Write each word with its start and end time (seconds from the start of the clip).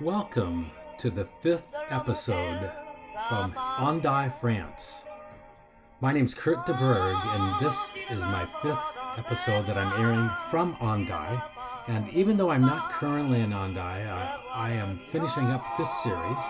Welcome 0.00 0.70
to 0.98 1.10
the 1.10 1.26
fifth 1.42 1.64
episode 1.90 2.70
from 3.28 3.52
Hendaye, 3.52 4.38
France. 4.40 5.02
My 6.00 6.12
name's 6.12 6.34
Kurt 6.34 6.66
de 6.66 6.74
Berg, 6.74 7.16
and 7.24 7.64
this 7.64 7.74
is 8.10 8.20
my 8.20 8.46
fifth 8.62 8.78
episode 9.16 9.66
that 9.66 9.78
I'm 9.78 9.98
airing 10.00 10.30
from 10.50 10.74
Hendaye. 10.74 11.42
And 11.88 12.08
even 12.10 12.36
though 12.36 12.50
I'm 12.50 12.62
not 12.62 12.92
currently 12.92 13.40
in 13.40 13.50
Hendaye, 13.50 14.06
I, 14.06 14.40
I 14.52 14.70
am 14.72 15.00
finishing 15.10 15.50
up 15.50 15.64
this 15.78 15.90
series. 16.02 16.40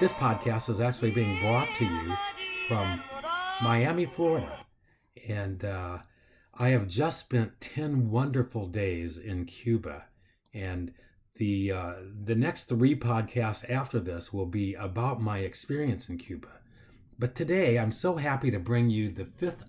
This 0.00 0.12
podcast 0.12 0.68
is 0.68 0.80
actually 0.80 1.12
being 1.12 1.40
brought 1.40 1.68
to 1.76 1.84
you 1.84 2.14
from 2.66 3.00
Miami, 3.62 4.06
Florida. 4.06 4.58
And 5.28 5.64
uh, 5.64 5.98
I 6.54 6.70
have 6.70 6.88
just 6.88 7.20
spent 7.20 7.60
10 7.60 8.10
wonderful 8.10 8.66
days 8.66 9.18
in 9.18 9.44
Cuba. 9.44 10.06
And 10.52 10.92
the 11.36 11.72
uh, 11.72 11.94
the 12.24 12.34
next 12.34 12.64
three 12.64 12.94
podcasts 12.94 13.68
after 13.68 13.98
this 13.98 14.32
will 14.32 14.46
be 14.46 14.74
about 14.74 15.20
my 15.20 15.38
experience 15.38 16.08
in 16.08 16.18
Cuba. 16.18 16.60
But 17.18 17.34
today 17.34 17.78
I'm 17.78 17.92
so 17.92 18.16
happy 18.16 18.50
to 18.50 18.58
bring 18.58 18.90
you 18.90 19.10
the 19.10 19.24
fifth 19.24 19.64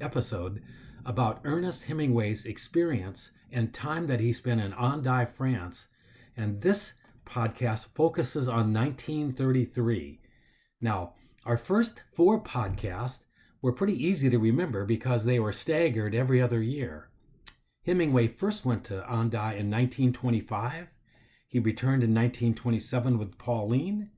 episode 0.00 0.62
about 1.04 1.40
Ernest 1.44 1.84
Hemingway's 1.84 2.44
experience 2.46 3.30
and 3.52 3.72
time 3.72 4.06
that 4.06 4.20
he 4.20 4.32
spent 4.32 4.60
in 4.60 4.72
Hendaye, 4.72 5.32
France. 5.34 5.88
And 6.36 6.60
this 6.60 6.94
podcast 7.24 7.86
focuses 7.94 8.48
on 8.48 8.72
1933. 8.72 10.20
Now, 10.80 11.14
our 11.44 11.56
first 11.56 12.02
four 12.14 12.42
podcasts 12.42 13.20
were 13.62 13.72
pretty 13.72 14.04
easy 14.04 14.30
to 14.30 14.38
remember 14.38 14.84
because 14.84 15.24
they 15.24 15.40
were 15.40 15.52
staggered 15.52 16.14
every 16.14 16.40
other 16.40 16.62
year. 16.62 17.07
Hemingway 17.86 18.28
first 18.28 18.64
went 18.64 18.84
to 18.84 19.04
Hendaye 19.08 19.58
in 19.58 19.70
1925. 19.70 20.88
He 21.46 21.58
returned 21.58 22.02
in 22.02 22.14
1927 22.14 23.18
with 23.18 23.38
Pauline. 23.38 24.10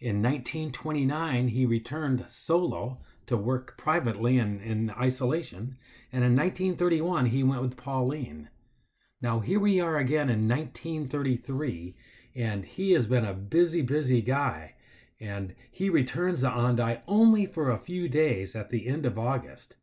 In 0.00 0.22
1929, 0.22 1.48
he 1.48 1.66
returned 1.66 2.24
solo 2.28 3.00
to 3.26 3.36
work 3.36 3.76
privately 3.76 4.38
and 4.38 4.60
in 4.60 4.90
isolation. 4.90 5.76
And 6.12 6.22
in 6.22 6.36
1931, 6.36 7.26
he 7.26 7.42
went 7.42 7.62
with 7.62 7.76
Pauline. 7.76 8.50
Now, 9.20 9.40
here 9.40 9.58
we 9.58 9.80
are 9.80 9.96
again 9.96 10.28
in 10.28 10.46
1933, 10.46 11.96
and 12.34 12.64
he 12.64 12.92
has 12.92 13.06
been 13.06 13.24
a 13.24 13.34
busy, 13.34 13.82
busy 13.82 14.20
guy. 14.20 14.74
And 15.18 15.54
he 15.70 15.88
returns 15.88 16.40
to 16.40 16.50
Hendaye 16.50 17.00
only 17.08 17.46
for 17.46 17.70
a 17.70 17.78
few 17.78 18.08
days 18.08 18.54
at 18.54 18.70
the 18.70 18.86
end 18.86 19.06
of 19.06 19.18
August. 19.18 19.74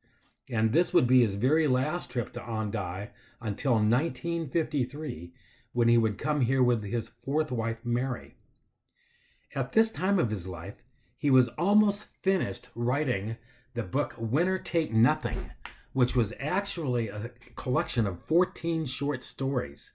And 0.50 0.74
this 0.74 0.94
would 0.94 1.08
be 1.08 1.22
his 1.22 1.36
very 1.36 1.68
last 1.68 2.10
trip 2.10 2.34
to 2.34 2.42
Hendaye 2.42 3.10
until 3.40 3.74
1953, 3.74 5.34
when 5.72 5.88
he 5.88 5.98
would 5.98 6.18
come 6.18 6.42
here 6.42 6.62
with 6.62 6.84
his 6.84 7.12
fourth 7.24 7.52
wife, 7.52 7.78
Mary. 7.86 8.36
At 9.56 9.72
this 9.72 9.90
time 9.90 10.20
of 10.20 10.30
his 10.30 10.48
life, 10.48 10.84
he 11.18 11.30
was 11.30 11.48
almost 11.50 12.08
finished 12.22 12.68
writing 12.76 13.38
the 13.74 13.84
book 13.84 14.16
Winner 14.18 14.60
Take 14.60 14.92
Nothing, 14.92 15.52
which 15.94 16.16
was 16.16 16.34
actually 16.40 17.08
a 17.08 17.32
collection 17.56 18.06
of 18.06 18.24
14 18.24 18.86
short 18.86 19.24
stories. 19.24 19.94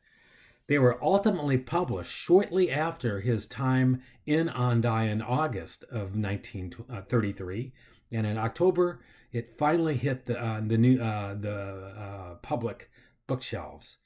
They 0.67 0.79
were 0.79 1.03
ultimately 1.03 1.59
published 1.59 2.13
shortly 2.13 2.71
after 2.71 3.21
his 3.21 3.47
time 3.47 4.03
in 4.27 4.49
Hendaye 4.49 5.11
in 5.11 5.21
August 5.21 5.83
of 5.85 6.17
1933, 6.17 7.73
and 8.13 8.27
in 8.27 8.39
October 8.39 9.01
it 9.33 9.59
finally 9.59 9.97
hit 9.97 10.27
the 10.27 10.39
uh, 10.39 10.61
the 10.67 10.79
new 10.79 11.01
uh, 11.01 11.35
the 11.35 11.93
uh, 11.99 12.35
public 12.43 12.91
bookshelves. 13.27 13.99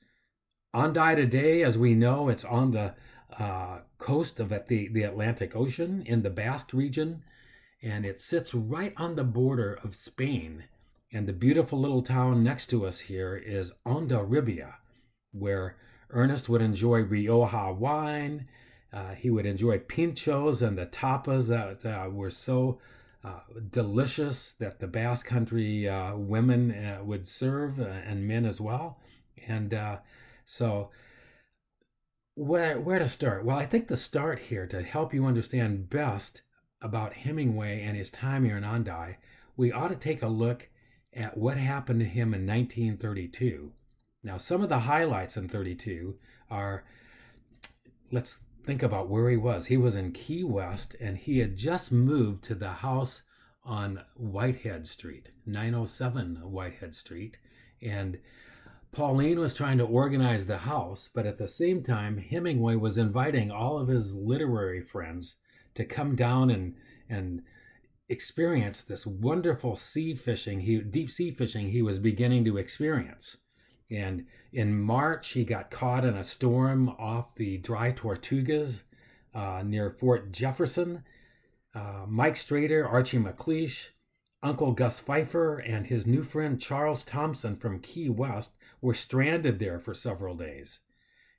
Hendaye 0.74 1.16
today, 1.16 1.62
as 1.62 1.76
we 1.76 1.94
know, 1.94 2.28
it's 2.28 2.44
on 2.44 2.72
the 2.72 2.94
uh, 3.38 3.80
coast 3.98 4.40
of 4.40 4.48
the, 4.68 4.88
the 4.88 5.02
Atlantic 5.02 5.54
Ocean 5.54 6.02
in 6.06 6.22
the 6.22 6.30
Basque 6.30 6.72
region, 6.72 7.22
and 7.82 8.04
it 8.04 8.20
sits 8.20 8.54
right 8.54 8.94
on 8.96 9.16
the 9.16 9.24
border 9.24 9.78
of 9.84 9.94
Spain. 9.94 10.64
And 11.12 11.28
the 11.28 11.34
beautiful 11.34 11.78
little 11.78 12.02
town 12.02 12.42
next 12.42 12.68
to 12.68 12.86
us 12.86 13.00
here 13.00 13.36
is 13.36 13.72
Hondarribia, 13.86 14.74
where 15.32 15.76
Ernest 16.08 16.48
would 16.48 16.62
enjoy 16.62 17.02
Rioja 17.02 17.72
wine. 17.72 18.48
Uh, 18.92 19.14
he 19.14 19.30
would 19.30 19.46
enjoy 19.46 19.78
pinchos 19.78 20.66
and 20.66 20.76
the 20.76 20.86
tapas 20.86 21.48
that 21.48 21.84
uh, 21.84 22.08
were 22.08 22.30
so 22.30 22.78
uh, 23.24 23.40
delicious 23.70 24.52
that 24.54 24.80
the 24.80 24.86
Basque 24.86 25.26
Country 25.26 25.88
uh, 25.88 26.16
women 26.16 26.72
uh, 26.72 27.04
would 27.04 27.28
serve 27.28 27.78
uh, 27.78 27.84
and 27.84 28.26
men 28.26 28.44
as 28.44 28.60
well. 28.60 28.98
And 29.46 29.74
so, 30.44 30.90
where 32.34 32.80
where 32.80 32.98
to 32.98 33.08
start? 33.08 33.44
Well, 33.44 33.58
I 33.58 33.66
think 33.66 33.88
the 33.88 33.96
start 33.96 34.38
here 34.38 34.66
to 34.66 34.82
help 34.82 35.12
you 35.12 35.26
understand 35.26 35.90
best 35.90 36.42
about 36.80 37.14
Hemingway 37.14 37.82
and 37.82 37.96
his 37.96 38.10
time 38.10 38.44
here 38.44 38.56
in 38.56 38.64
Hendaye, 38.64 39.16
we 39.56 39.72
ought 39.72 39.88
to 39.88 39.96
take 39.96 40.22
a 40.22 40.28
look 40.28 40.68
at 41.14 41.36
what 41.36 41.56
happened 41.56 42.00
to 42.00 42.06
him 42.06 42.34
in 42.34 42.46
1932. 42.46 43.72
Now, 44.24 44.38
some 44.38 44.62
of 44.62 44.68
the 44.68 44.80
highlights 44.80 45.36
in 45.36 45.48
32 45.48 46.16
are 46.50 46.84
let's 48.10 48.38
think 48.64 48.82
about 48.82 49.08
where 49.08 49.28
he 49.30 49.36
was. 49.36 49.66
He 49.66 49.76
was 49.76 49.96
in 49.96 50.12
Key 50.12 50.44
West 50.44 50.96
and 51.00 51.16
he 51.16 51.38
had 51.38 51.56
just 51.56 51.92
moved 51.92 52.44
to 52.44 52.54
the 52.54 52.70
house 52.70 53.22
on 53.64 54.00
Whitehead 54.16 54.86
Street, 54.86 55.28
907 55.46 56.36
Whitehead 56.36 56.94
Street. 56.94 57.36
And 57.80 58.18
Pauline 58.92 59.38
was 59.38 59.54
trying 59.54 59.78
to 59.78 59.84
organize 59.84 60.46
the 60.46 60.58
house, 60.58 61.08
but 61.12 61.26
at 61.26 61.38
the 61.38 61.48
same 61.48 61.82
time, 61.82 62.18
Hemingway 62.18 62.76
was 62.76 62.98
inviting 62.98 63.50
all 63.50 63.78
of 63.78 63.88
his 63.88 64.14
literary 64.14 64.80
friends 64.80 65.36
to 65.74 65.84
come 65.84 66.14
down 66.14 66.50
and 66.50 66.74
and 67.08 67.42
experience 68.08 68.82
this 68.82 69.06
wonderful 69.06 69.74
sea 69.74 70.14
fishing, 70.14 70.60
he, 70.60 70.80
deep 70.80 71.10
sea 71.10 71.30
fishing 71.30 71.70
he 71.70 71.82
was 71.82 71.98
beginning 71.98 72.44
to 72.44 72.58
experience. 72.58 73.38
And 73.92 74.26
in 74.52 74.80
March, 74.80 75.30
he 75.30 75.44
got 75.44 75.70
caught 75.70 76.04
in 76.04 76.16
a 76.16 76.24
storm 76.24 76.88
off 76.98 77.34
the 77.34 77.58
Dry 77.58 77.92
Tortugas 77.92 78.80
uh, 79.34 79.62
near 79.64 79.90
Fort 79.90 80.32
Jefferson. 80.32 81.04
Uh, 81.74 82.04
Mike 82.06 82.34
Strater, 82.34 82.90
Archie 82.90 83.18
MacLeish, 83.18 83.88
Uncle 84.42 84.72
Gus 84.72 84.98
Pfeiffer, 84.98 85.58
and 85.58 85.86
his 85.86 86.06
new 86.06 86.22
friend 86.22 86.60
Charles 86.60 87.04
Thompson 87.04 87.56
from 87.56 87.80
Key 87.80 88.08
West 88.08 88.52
were 88.80 88.94
stranded 88.94 89.58
there 89.58 89.78
for 89.78 89.94
several 89.94 90.34
days. 90.34 90.80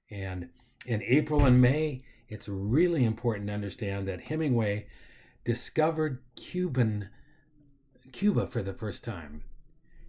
And 0.09 0.49
in 0.85 1.01
April 1.03 1.45
and 1.45 1.61
May, 1.61 2.03
it's 2.29 2.47
really 2.47 3.03
important 3.03 3.47
to 3.47 3.53
understand 3.53 4.07
that 4.07 4.21
Hemingway 4.21 4.87
discovered 5.43 6.21
Cuban 6.35 7.09
Cuba 8.11 8.47
for 8.47 8.61
the 8.61 8.73
first 8.73 9.03
time. 9.03 9.43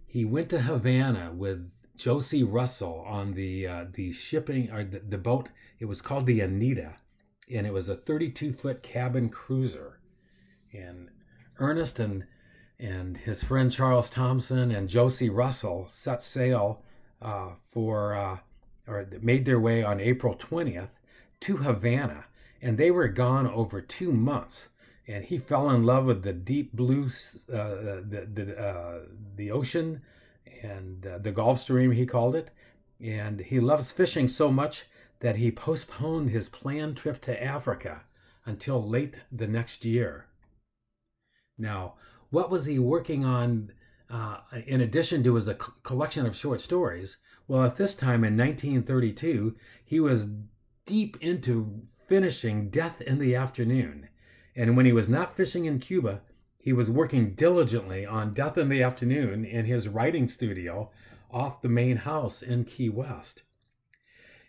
He 0.05 0.23
went 0.23 0.49
to 0.49 0.61
Havana 0.61 1.33
with 1.33 1.71
Josie 1.97 2.43
Russell 2.43 3.03
on 3.07 3.33
the 3.33 3.67
uh, 3.67 3.85
the 3.93 4.11
shipping 4.11 4.71
or 4.71 4.83
the, 4.83 4.99
the 4.99 5.17
boat. 5.17 5.49
It 5.79 5.85
was 5.85 6.01
called 6.01 6.25
the 6.25 6.41
Anita, 6.41 6.95
and 7.51 7.65
it 7.65 7.73
was 7.73 7.89
a 7.89 7.95
32 7.95 8.53
foot 8.53 8.83
cabin 8.83 9.29
cruiser. 9.29 9.99
And 10.73 11.09
Ernest 11.57 11.99
and 11.99 12.25
and 12.79 13.17
his 13.17 13.43
friend 13.43 13.71
Charles 13.71 14.09
Thompson 14.09 14.71
and 14.71 14.89
Josie 14.89 15.29
Russell 15.29 15.87
set 15.89 16.21
sail 16.21 16.83
uh, 17.21 17.51
for 17.65 18.15
uh, 18.15 18.39
or 18.87 19.07
made 19.21 19.45
their 19.45 19.59
way 19.59 19.83
on 19.83 19.99
April 19.99 20.35
20th 20.35 20.89
to 21.41 21.57
Havana, 21.57 22.25
and 22.61 22.77
they 22.77 22.91
were 22.91 23.07
gone 23.07 23.47
over 23.47 23.81
two 23.81 24.11
months. 24.11 24.69
And 25.07 25.23
he 25.23 25.37
fell 25.37 25.69
in 25.69 25.83
love 25.83 26.05
with 26.05 26.23
the 26.23 26.33
deep 26.33 26.73
blue, 26.73 27.05
uh, 27.51 28.01
the 28.09 28.27
the 28.33 28.59
uh, 28.59 28.99
the 29.35 29.51
ocean, 29.51 30.01
and 30.61 31.05
uh, 31.05 31.17
the 31.17 31.31
Gulf 31.31 31.61
Stream 31.61 31.91
he 31.91 32.05
called 32.05 32.35
it. 32.35 32.49
And 32.99 33.39
he 33.39 33.59
loves 33.59 33.91
fishing 33.91 34.27
so 34.27 34.51
much 34.51 34.85
that 35.19 35.35
he 35.35 35.51
postponed 35.51 36.29
his 36.29 36.49
planned 36.49 36.97
trip 36.97 37.21
to 37.21 37.43
Africa 37.43 38.03
until 38.45 38.87
late 38.87 39.15
the 39.31 39.47
next 39.47 39.85
year. 39.85 40.27
Now, 41.57 41.95
what 42.29 42.49
was 42.49 42.65
he 42.65 42.79
working 42.79 43.25
on 43.25 43.71
uh, 44.09 44.37
in 44.67 44.81
addition 44.81 45.23
to 45.23 45.35
his 45.35 45.47
a 45.47 45.55
collection 45.55 46.25
of 46.25 46.35
short 46.35 46.61
stories? 46.61 47.17
Well, 47.47 47.63
at 47.63 47.77
this 47.77 47.95
time 47.95 48.23
in 48.23 48.37
1932, 48.37 49.55
he 49.83 49.99
was 49.99 50.29
deep 50.85 51.17
into 51.21 51.81
finishing 52.07 52.69
Death 52.69 53.01
in 53.01 53.19
the 53.19 53.35
Afternoon. 53.35 54.09
And 54.55 54.77
when 54.77 54.85
he 54.85 54.93
was 54.93 55.09
not 55.09 55.35
fishing 55.35 55.65
in 55.65 55.79
Cuba, 55.79 56.21
he 56.65 56.73
was 56.73 56.89
working 56.89 57.35
diligently 57.35 58.07
on 58.07 58.33
Death 58.33 58.57
in 58.57 58.69
the 58.69 58.81
Afternoon 58.81 59.45
in 59.45 59.65
his 59.65 59.87
writing 59.87 60.27
studio 60.27 60.89
off 61.29 61.61
the 61.61 61.69
main 61.69 61.95
house 61.95 62.41
in 62.41 62.63
Key 62.63 62.89
West. 62.89 63.43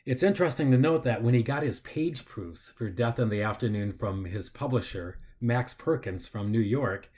It's 0.06 0.22
interesting 0.22 0.70
to 0.70 0.78
note 0.78 1.04
that 1.04 1.22
when 1.22 1.34
he 1.34 1.42
got 1.42 1.62
his 1.62 1.80
page 1.80 2.24
proofs 2.24 2.72
for 2.74 2.88
Death 2.88 3.18
in 3.18 3.28
the 3.28 3.42
Afternoon 3.42 3.92
from 3.92 4.24
his 4.24 4.48
publisher, 4.48 5.18
Max 5.42 5.74
Perkins 5.74 6.26
from 6.26 6.50
New 6.50 6.58
York, 6.58 7.10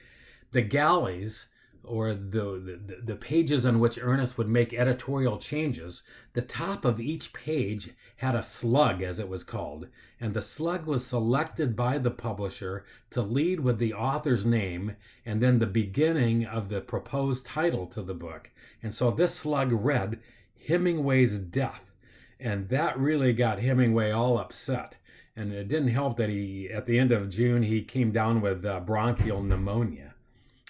the 0.50 0.62
galleys 0.62 1.46
or 1.84 2.14
the, 2.14 2.78
the, 2.86 3.00
the 3.04 3.16
pages 3.16 3.64
on 3.64 3.80
which 3.80 3.98
Ernest 4.00 4.36
would 4.36 4.48
make 4.48 4.74
editorial 4.74 5.38
changes, 5.38 6.02
the 6.34 6.42
top 6.42 6.84
of 6.84 7.00
each 7.00 7.32
page 7.32 7.90
had 8.16 8.34
a 8.34 8.42
slug, 8.42 9.02
as 9.02 9.18
it 9.18 9.28
was 9.28 9.44
called, 9.44 9.86
and 10.20 10.34
the 10.34 10.42
slug 10.42 10.86
was 10.86 11.06
selected 11.06 11.74
by 11.74 11.98
the 11.98 12.10
publisher 12.10 12.84
to 13.10 13.22
lead 13.22 13.60
with 13.60 13.78
the 13.78 13.94
author's 13.94 14.44
name 14.44 14.96
and 15.24 15.42
then 15.42 15.58
the 15.58 15.66
beginning 15.66 16.44
of 16.44 16.68
the 16.68 16.80
proposed 16.80 17.46
title 17.46 17.86
to 17.86 18.02
the 18.02 18.14
book. 18.14 18.50
And 18.82 18.94
so 18.94 19.10
this 19.10 19.34
slug 19.34 19.72
read 19.72 20.20
Hemingway's 20.66 21.38
Death, 21.38 21.92
and 22.38 22.68
that 22.68 22.98
really 22.98 23.32
got 23.32 23.60
Hemingway 23.60 24.10
all 24.10 24.38
upset. 24.38 24.96
And 25.34 25.52
it 25.52 25.68
didn't 25.68 25.88
help 25.88 26.16
that 26.16 26.28
he, 26.28 26.68
at 26.68 26.86
the 26.86 26.98
end 26.98 27.12
of 27.12 27.30
June, 27.30 27.62
he 27.62 27.82
came 27.82 28.10
down 28.10 28.40
with 28.40 28.64
uh, 28.64 28.80
bronchial 28.80 29.42
pneumonia. 29.42 30.07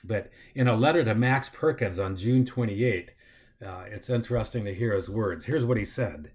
But 0.05 0.31
in 0.55 0.69
a 0.69 0.77
letter 0.77 1.05
to 1.05 1.15
Max 1.15 1.49
Perkins 1.49 1.99
on 1.99 2.17
June 2.17 2.45
28, 2.45 3.13
uh, 3.65 3.85
it's 3.89 4.11
interesting 4.11 4.65
to 4.65 4.75
hear 4.75 4.95
his 4.95 5.11
words. 5.11 5.47
Here's 5.47 5.65
what 5.65 5.77
he 5.77 5.85
said 5.85 6.31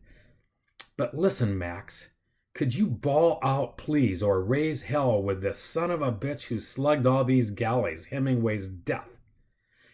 But 0.98 1.18
listen, 1.18 1.58
Max, 1.58 2.10
could 2.54 2.76
you 2.76 2.86
bawl 2.86 3.40
out, 3.42 3.78
please, 3.78 4.22
or 4.22 4.44
raise 4.44 4.84
hell 4.84 5.22
with 5.22 5.42
this 5.42 5.58
son 5.58 5.90
of 5.90 6.02
a 6.02 6.12
bitch 6.12 6.44
who 6.48 6.60
slugged 6.60 7.08
all 7.08 7.24
these 7.24 7.50
galleys, 7.50 8.06
Hemingway's 8.06 8.68
death? 8.68 9.10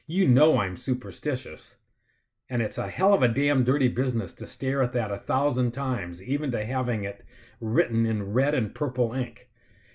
You 0.08 0.28
know 0.28 0.60
I'm 0.60 0.76
superstitious. 0.76 1.76
And 2.50 2.64
it's 2.64 2.80
a 2.80 2.90
hell 2.90 3.14
of 3.14 3.22
a 3.22 3.28
damn 3.28 3.64
dirty 3.64 3.88
business 3.88 4.34
to 4.34 4.48
stare 4.48 4.82
at 4.82 4.92
that 4.94 5.12
a 5.12 5.20
thousand 5.20 5.72
times, 5.72 6.24
even 6.24 6.52
to 6.52 6.66
having 6.66 7.04
it 7.04 7.24
written 7.62 8.08
in 8.08 8.34
red 8.34 8.56
and 8.56 8.74
purple 8.74 9.14
ink. 9.14 9.48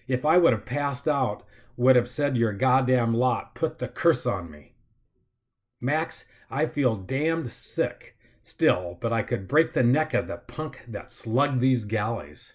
If 0.06 0.24
I 0.24 0.38
would 0.38 0.52
have 0.52 0.64
passed 0.64 1.08
out, 1.08 1.44
would 1.76 1.96
have 1.96 2.08
said 2.08 2.36
your 2.36 2.52
goddamn 2.52 3.14
lot 3.14 3.54
put 3.54 3.78
the 3.78 3.88
curse 3.88 4.26
on 4.26 4.50
me. 4.50 4.74
Max, 5.80 6.24
I 6.50 6.66
feel 6.66 6.94
damned 6.94 7.50
sick 7.50 8.16
still, 8.42 8.98
but 9.00 9.12
I 9.12 9.22
could 9.22 9.48
break 9.48 9.72
the 9.72 9.82
neck 9.82 10.14
of 10.14 10.28
the 10.28 10.36
punk 10.36 10.84
that 10.88 11.10
slugged 11.10 11.60
these 11.60 11.84
galleys. 11.84 12.54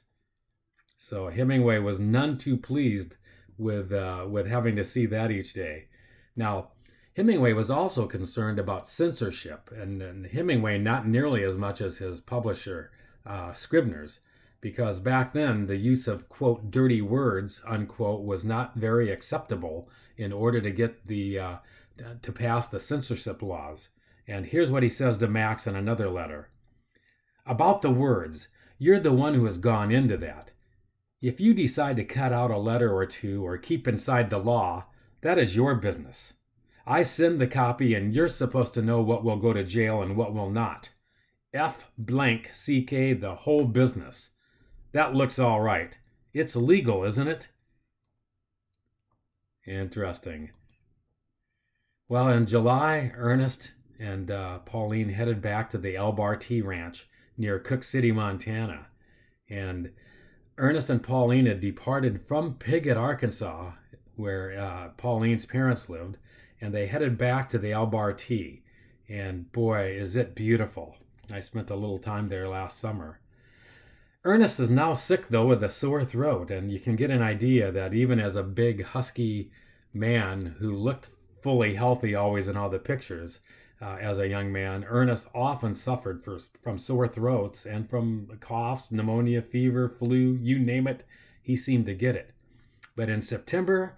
So 0.98 1.30
Hemingway 1.30 1.80
was 1.80 2.00
none 2.00 2.38
too 2.38 2.58
pleased 2.58 3.16
with 3.58 3.92
uh, 3.92 4.26
with 4.30 4.48
having 4.48 4.76
to 4.78 4.84
see 4.84 5.06
that 5.08 5.32
each 5.32 5.54
day. 5.54 5.88
Now, 6.36 6.70
Hemingway 7.16 7.54
was 7.54 7.70
also 7.70 8.08
concerned 8.08 8.60
about 8.60 8.88
censorship, 8.88 9.70
and, 9.76 10.02
and 10.02 10.26
Hemingway 10.26 10.78
not 10.78 11.08
nearly 11.08 11.44
as 11.44 11.56
much 11.56 11.82
as 11.82 11.98
his 11.98 12.22
publisher, 12.22 12.92
uh, 13.26 13.52
Scribner's, 13.52 14.22
because 14.62 15.00
back 15.00 15.34
then 15.34 15.68
the 15.68 15.78
use 15.78 16.08
of 16.08 16.30
quote 16.30 16.70
dirty 16.72 17.02
words 17.02 17.62
unquote 17.66 18.24
was 18.24 18.44
not 18.44 18.76
very 18.76 19.12
acceptable 19.12 19.90
in 20.18 20.34
order 20.34 20.60
to 20.62 20.72
get 20.72 21.08
the 21.08 21.40
uh, 21.40 21.56
to 22.22 22.32
pass 22.32 22.68
the 22.68 22.80
censorship 22.80 23.42
laws. 23.42 23.90
And 24.28 24.46
here's 24.46 24.72
what 24.72 24.84
he 24.84 24.90
says 24.90 25.18
to 25.20 25.28
Max 25.28 25.66
in 25.66 25.76
another 25.76 26.10
letter 26.10 26.50
about 27.46 27.82
the 27.82 27.90
words. 27.90 28.48
You're 28.78 29.00
the 29.00 29.12
one 29.12 29.34
who 29.34 29.44
has 29.46 29.58
gone 29.58 29.92
into 29.92 30.16
that. 30.18 30.52
If 31.22 31.42
you 31.42 31.54
decide 31.54 31.98
to 31.98 32.06
cut 32.06 32.32
out 32.32 32.52
a 32.52 32.58
letter 32.58 32.94
or 32.94 33.06
two 33.06 33.46
or 33.46 33.58
keep 33.58 33.88
inside 33.88 34.30
the 34.30 34.38
law, 34.38 34.86
that 35.22 35.38
is 35.38 35.56
your 35.56 35.76
business. 35.76 36.34
I 36.88 37.04
send 37.04 37.42
the 37.42 37.48
copy 37.48 37.94
and 37.94 38.14
you're 38.14 38.30
supposed 38.30 38.74
to 38.76 38.82
know 38.82 39.02
what 39.02 39.24
will 39.24 39.36
go 39.36 39.52
to 39.52 39.64
jail 39.66 40.02
and 40.02 40.16
what 40.16 40.34
will 40.34 40.50
not. 40.50 40.92
F 41.54 41.92
blank 41.98 42.52
CK 42.52 43.20
the 43.20 43.36
whole 43.42 43.66
business. 43.66 44.30
That 44.92 45.14
looks 45.14 45.38
all 45.38 45.62
right. 45.62 45.98
It's 46.34 46.56
legal, 46.56 47.04
isn't 47.04 47.28
it? 47.28 47.50
Interesting. 49.68 50.50
Well, 52.08 52.30
in 52.30 52.48
July, 52.48 53.12
Ernest 53.16 53.72
and 54.00 54.32
uh, 54.32 54.60
Pauline 54.60 55.10
headed 55.10 55.42
back 55.42 55.70
to 55.72 55.78
the 55.78 55.96
L 55.96 56.12
Bar 56.12 56.38
T 56.38 56.62
Ranch 56.62 57.08
near 57.38 57.60
Cooke 57.60 57.84
City, 57.84 58.12
Montana. 58.12 58.88
And 59.50 59.92
Ernest 60.58 60.90
and 60.90 61.04
Pauline 61.04 61.46
had 61.46 61.60
departed 61.60 62.22
from 62.28 62.56
Piggott, 62.56 62.98
Arkansas, 62.98 63.72
where 64.16 64.60
uh, 64.60 64.90
Pauline's 64.98 65.46
parents 65.46 65.90
lived, 65.90 66.18
and 66.60 66.74
they 66.74 66.88
headed 66.88 67.18
back 67.18 67.50
to 67.50 67.60
the 67.60 67.72
Elbar 67.72 68.18
Tea. 68.18 68.64
And 69.08 69.52
boy, 69.52 69.92
is 69.92 70.16
it 70.16 70.36
beautiful. 70.36 70.96
I 71.32 71.42
spent 71.42 71.70
a 71.70 71.76
little 71.76 72.00
time 72.00 72.30
there 72.30 72.48
last 72.48 72.80
summer. 72.80 73.20
Ernest 74.26 74.60
is 74.60 74.70
now 74.70 74.94
sick, 74.94 75.30
though, 75.30 75.48
with 75.48 75.64
a 75.64 75.70
sore 75.70 76.04
throat, 76.04 76.52
and 76.52 76.72
you 76.72 76.80
can 76.80 76.98
get 76.98 77.10
an 77.10 77.22
idea 77.22 77.72
that 77.72 77.94
even 77.94 78.20
as 78.20 78.36
a 78.36 78.44
big, 78.44 78.84
husky 78.84 79.50
man 79.94 80.58
who 80.60 80.76
looked 80.76 81.10
fully 81.42 81.76
healthy 81.76 82.14
always 82.14 82.48
in 82.50 82.58
all 82.58 82.70
the 82.70 82.80
pictures 82.80 83.40
uh, 83.82 83.96
as 84.02 84.18
a 84.18 84.28
young 84.28 84.52
man, 84.52 84.84
Ernest 84.84 85.28
often 85.34 85.74
suffered 85.74 86.22
for, 86.22 86.38
from 86.62 86.78
sore 86.78 87.08
throats 87.08 87.66
and 87.66 87.90
from 87.90 88.28
coughs, 88.42 88.92
pneumonia, 88.92 89.42
fever, 89.42 89.88
flu, 89.88 90.38
you 90.42 90.60
name 90.60 90.86
it, 90.86 91.06
he 91.42 91.56
seemed 91.56 91.86
to 91.86 91.94
get 91.94 92.18
it. 92.18 92.32
But 92.98 93.08
in 93.10 93.22
September, 93.22 93.98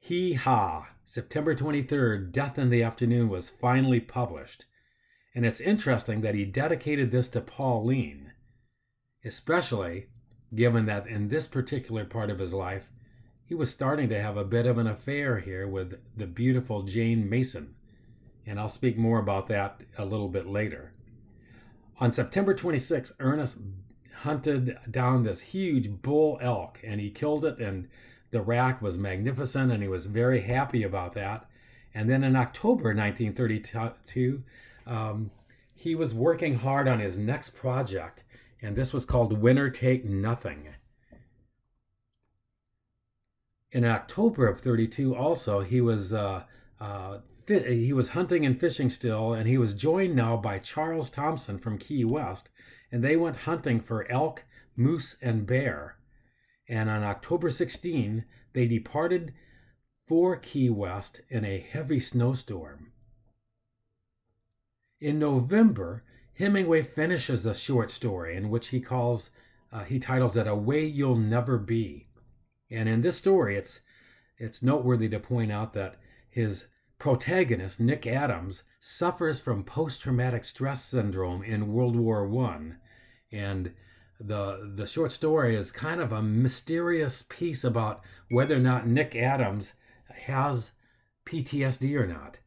hee 0.00 0.34
ha, 0.34 0.88
September 1.04 1.54
23rd, 1.54 2.32
Death 2.32 2.58
in 2.58 2.70
the 2.70 2.82
Afternoon 2.82 3.28
was 3.28 3.50
finally 3.50 4.00
published. 4.00 4.64
And 5.32 5.46
it's 5.46 5.60
interesting 5.60 6.22
that 6.22 6.34
he 6.34 6.44
dedicated 6.44 7.12
this 7.12 7.28
to 7.28 7.40
Pauline, 7.40 8.32
especially 9.24 10.06
given 10.54 10.86
that 10.86 11.06
in 11.06 11.28
this 11.28 11.46
particular 11.46 12.04
part 12.04 12.30
of 12.30 12.38
his 12.38 12.54
life, 12.54 12.88
he 13.44 13.54
was 13.54 13.70
starting 13.70 14.08
to 14.08 14.20
have 14.20 14.36
a 14.36 14.44
bit 14.44 14.66
of 14.66 14.78
an 14.78 14.86
affair 14.86 15.38
here 15.40 15.66
with 15.66 15.98
the 16.16 16.26
beautiful 16.26 16.82
Jane 16.82 17.28
Mason. 17.28 17.74
And 18.46 18.58
I'll 18.58 18.68
speak 18.68 18.96
more 18.96 19.18
about 19.18 19.48
that 19.48 19.80
a 19.96 20.04
little 20.04 20.28
bit 20.28 20.46
later. 20.46 20.92
On 22.00 22.12
September 22.12 22.54
26, 22.54 23.12
Ernest 23.18 23.58
hunted 24.22 24.78
down 24.90 25.22
this 25.22 25.40
huge 25.40 26.02
bull 26.02 26.38
elk 26.40 26.80
and 26.84 27.00
he 27.00 27.10
killed 27.10 27.44
it 27.44 27.58
and 27.58 27.88
the 28.30 28.42
rack 28.42 28.82
was 28.82 28.98
magnificent 28.98 29.72
and 29.72 29.82
he 29.82 29.88
was 29.88 30.06
very 30.06 30.42
happy 30.42 30.82
about 30.82 31.14
that. 31.14 31.46
And 31.94 32.08
then 32.08 32.22
in 32.22 32.36
October 32.36 32.94
1932, 32.94 34.42
um, 34.86 35.30
he 35.74 35.94
was 35.94 36.14
working 36.14 36.56
hard 36.56 36.88
on 36.88 37.00
his 37.00 37.16
next 37.16 37.50
project, 37.50 38.22
and 38.62 38.76
this 38.76 38.92
was 38.92 39.04
called 39.04 39.38
Winner 39.38 39.70
Take 39.70 40.04
Nothing. 40.04 40.68
In 43.70 43.84
October 43.84 44.46
of 44.46 44.60
32, 44.60 45.14
also, 45.14 45.60
he 45.60 45.80
was 45.80 46.12
uh, 46.12 46.44
uh, 46.80 47.18
he 47.46 47.92
was 47.92 48.10
hunting 48.10 48.44
and 48.44 48.58
fishing 48.58 48.90
still, 48.90 49.32
and 49.32 49.48
he 49.48 49.58
was 49.58 49.74
joined 49.74 50.14
now 50.14 50.36
by 50.36 50.58
Charles 50.58 51.10
Thompson 51.10 51.58
from 51.58 51.78
Key 51.78 52.04
West, 52.04 52.48
and 52.92 53.02
they 53.02 53.16
went 53.16 53.36
hunting 53.36 53.80
for 53.80 54.10
elk, 54.10 54.44
moose, 54.76 55.16
and 55.22 55.46
bear 55.46 55.98
and 56.68 56.90
on 56.90 57.02
October 57.02 57.50
16, 57.50 58.24
they 58.52 58.66
departed 58.66 59.32
for 60.06 60.36
Key 60.36 60.68
West 60.68 61.22
in 61.30 61.44
a 61.44 61.60
heavy 61.60 61.98
snowstorm. 61.98 62.92
In 65.00 65.18
November, 65.18 66.04
Hemingway 66.38 66.82
finishes 66.82 67.44
a 67.44 67.54
short 67.54 67.90
story 67.90 68.36
in 68.36 68.48
which 68.48 68.68
he 68.68 68.80
calls 68.80 69.30
uh, 69.72 69.82
he 69.84 69.98
titles 69.98 70.36
it 70.36 70.46
"A 70.46 70.54
Way 70.54 70.86
You'll 70.86 71.16
Never 71.16 71.58
Be," 71.58 72.06
and 72.70 72.88
in 72.88 73.00
this 73.00 73.16
story, 73.16 73.56
it's 73.56 73.80
it's 74.38 74.62
noteworthy 74.62 75.08
to 75.08 75.18
point 75.18 75.50
out 75.50 75.72
that 75.72 75.96
his 76.30 76.66
protagonist 76.98 77.80
Nick 77.80 78.06
Adams 78.06 78.62
suffers 78.78 79.40
from 79.40 79.64
post-traumatic 79.64 80.44
stress 80.44 80.84
syndrome 80.84 81.42
in 81.42 81.72
World 81.72 81.96
War 81.96 82.26
One, 82.28 82.78
and 83.32 83.74
the 84.20 84.72
the 84.76 84.86
short 84.86 85.10
story 85.10 85.56
is 85.56 85.72
kind 85.72 86.00
of 86.00 86.12
a 86.12 86.22
mysterious 86.22 87.24
piece 87.28 87.64
about 87.64 88.02
whether 88.30 88.54
or 88.54 88.60
not 88.60 88.86
Nick 88.86 89.16
Adams 89.16 89.72
has 90.08 90.70
PTSD 91.26 91.98
or 91.98 92.06
not. 92.06 92.38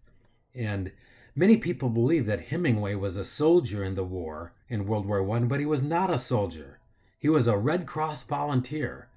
And 0.56 0.92
many 1.36 1.58
people 1.58 1.90
believe 1.90 2.26
that 2.26 2.48
Hemingway 2.48 2.96
was 2.96 3.16
a 3.16 3.26
soldier 3.26 3.84
in 3.84 3.96
the 3.96 4.04
war 4.04 4.54
in 4.70 4.86
World 4.86 5.06
War 5.06 5.24
One, 5.24 5.48
but 5.48 5.60
he 5.60 5.66
was 5.66 5.82
not 5.82 6.14
a 6.14 6.18
soldier. 6.18 6.80
He 7.20 7.30
was 7.30 7.48
a 7.48 7.58
Red 7.58 7.86
Cross 7.86 8.24
volunteer, 8.24 9.08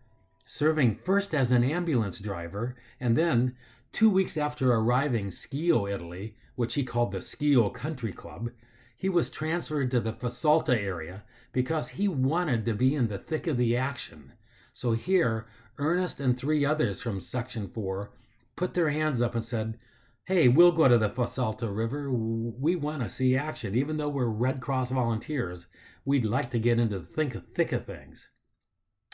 serving 0.46 0.96
first 0.96 1.34
as 1.34 1.50
an 1.50 1.64
ambulance 1.64 2.18
driver 2.20 2.76
and 3.00 3.16
then 3.16 3.56
two 3.92 4.10
weeks 4.10 4.36
after 4.36 4.72
arriving 4.72 5.30
Schio, 5.30 5.90
Italy, 5.90 6.36
which 6.56 6.74
he 6.74 6.84
called 6.84 7.12
the 7.12 7.18
Schio 7.18 7.72
Country 7.72 8.12
Club, 8.12 8.50
he 8.96 9.08
was 9.08 9.30
transferred 9.30 9.90
to 9.90 10.00
the 10.00 10.12
Fossalta 10.12 10.76
area 10.76 11.22
because 11.52 11.90
he 11.90 12.08
wanted 12.08 12.66
to 12.66 12.74
be 12.74 12.94
in 12.94 13.08
the 13.08 13.18
thick 13.18 13.46
of 13.46 13.56
the 13.56 13.76
action. 13.76 14.32
So 14.72 14.92
here, 14.92 15.46
Ernest 15.78 16.20
and 16.20 16.36
three 16.36 16.64
others 16.64 17.00
from 17.00 17.20
Section 17.20 17.68
4 17.68 18.10
put 18.56 18.74
their 18.74 18.90
hands 18.90 19.22
up 19.22 19.34
and 19.34 19.44
said, 19.44 19.78
Hey, 20.26 20.48
we'll 20.48 20.72
go 20.72 20.88
to 20.88 20.96
the 20.96 21.10
Fossalta 21.10 21.68
River. 21.68 22.10
We 22.10 22.76
want 22.76 23.02
to 23.02 23.10
see 23.10 23.36
action. 23.36 23.74
Even 23.74 23.98
though 23.98 24.08
we're 24.08 24.24
Red 24.24 24.58
Cross 24.58 24.90
volunteers, 24.90 25.66
we'd 26.06 26.24
like 26.24 26.50
to 26.52 26.58
get 26.58 26.78
into 26.78 27.00
the 27.00 27.04
thick 27.04 27.34
of, 27.34 27.46
thick 27.54 27.72
of 27.72 27.84
things. 27.84 28.30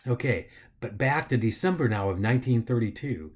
Okay, 0.07 0.47
but 0.79 0.97
back 0.97 1.29
to 1.29 1.37
December 1.37 1.89
now 1.89 2.03
of 2.03 2.21
1932. 2.21 3.33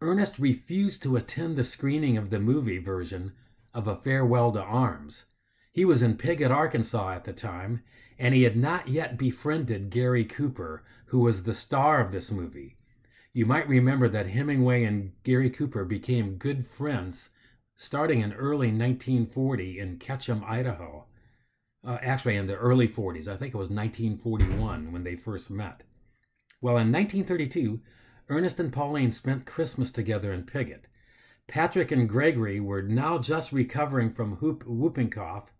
Ernest 0.00 0.38
refused 0.38 1.02
to 1.02 1.16
attend 1.16 1.56
the 1.56 1.64
screening 1.64 2.16
of 2.16 2.30
the 2.30 2.38
movie 2.38 2.78
version 2.78 3.32
of 3.74 3.88
A 3.88 3.96
Farewell 3.96 4.52
to 4.52 4.62
Arms. 4.62 5.24
He 5.72 5.84
was 5.84 6.02
in 6.02 6.18
Piggott, 6.18 6.52
Arkansas 6.52 7.14
at 7.14 7.24
the 7.24 7.32
time, 7.32 7.82
and 8.16 8.32
he 8.32 8.44
had 8.44 8.56
not 8.56 8.86
yet 8.86 9.18
befriended 9.18 9.90
Gary 9.90 10.24
Cooper, 10.24 10.84
who 11.06 11.18
was 11.18 11.42
the 11.42 11.54
star 11.54 12.00
of 12.00 12.12
this 12.12 12.30
movie. 12.30 12.77
You 13.38 13.46
might 13.46 13.68
remember 13.68 14.08
that 14.08 14.26
Hemingway 14.26 14.82
and 14.82 15.12
Gary 15.22 15.48
Cooper 15.48 15.84
became 15.84 16.38
good 16.38 16.66
friends 16.66 17.28
starting 17.76 18.20
in 18.20 18.32
early 18.32 18.66
1940 18.66 19.78
in 19.78 19.98
Ketchum, 19.98 20.42
Idaho. 20.44 21.04
Uh, 21.86 21.98
actually, 22.02 22.34
in 22.34 22.48
the 22.48 22.56
early 22.56 22.88
40s. 22.88 23.28
I 23.28 23.36
think 23.36 23.54
it 23.54 23.56
was 23.56 23.70
1941 23.70 24.90
when 24.90 25.04
they 25.04 25.14
first 25.14 25.50
met. 25.50 25.84
Well, 26.60 26.78
in 26.78 26.90
1932, 26.90 27.78
Ernest 28.28 28.58
and 28.58 28.72
Pauline 28.72 29.12
spent 29.12 29.46
Christmas 29.46 29.92
together 29.92 30.32
in 30.32 30.42
Piggott. 30.42 30.86
Patrick 31.46 31.92
and 31.92 32.08
Gregory 32.08 32.58
were 32.58 32.82
now 32.82 33.18
just 33.18 33.52
recovering 33.52 34.12
from 34.12 34.32
whoop, 34.38 34.64
whooping 34.66 35.10
cough. 35.10 35.52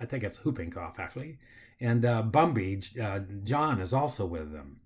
I 0.00 0.06
think 0.06 0.24
it's 0.24 0.44
whooping 0.44 0.72
cough, 0.72 0.98
actually. 0.98 1.38
And 1.80 2.04
uh, 2.04 2.24
Bumby, 2.24 3.00
uh, 3.00 3.20
John, 3.44 3.80
is 3.80 3.92
also 3.92 4.26
with 4.26 4.50
them. 4.50 4.80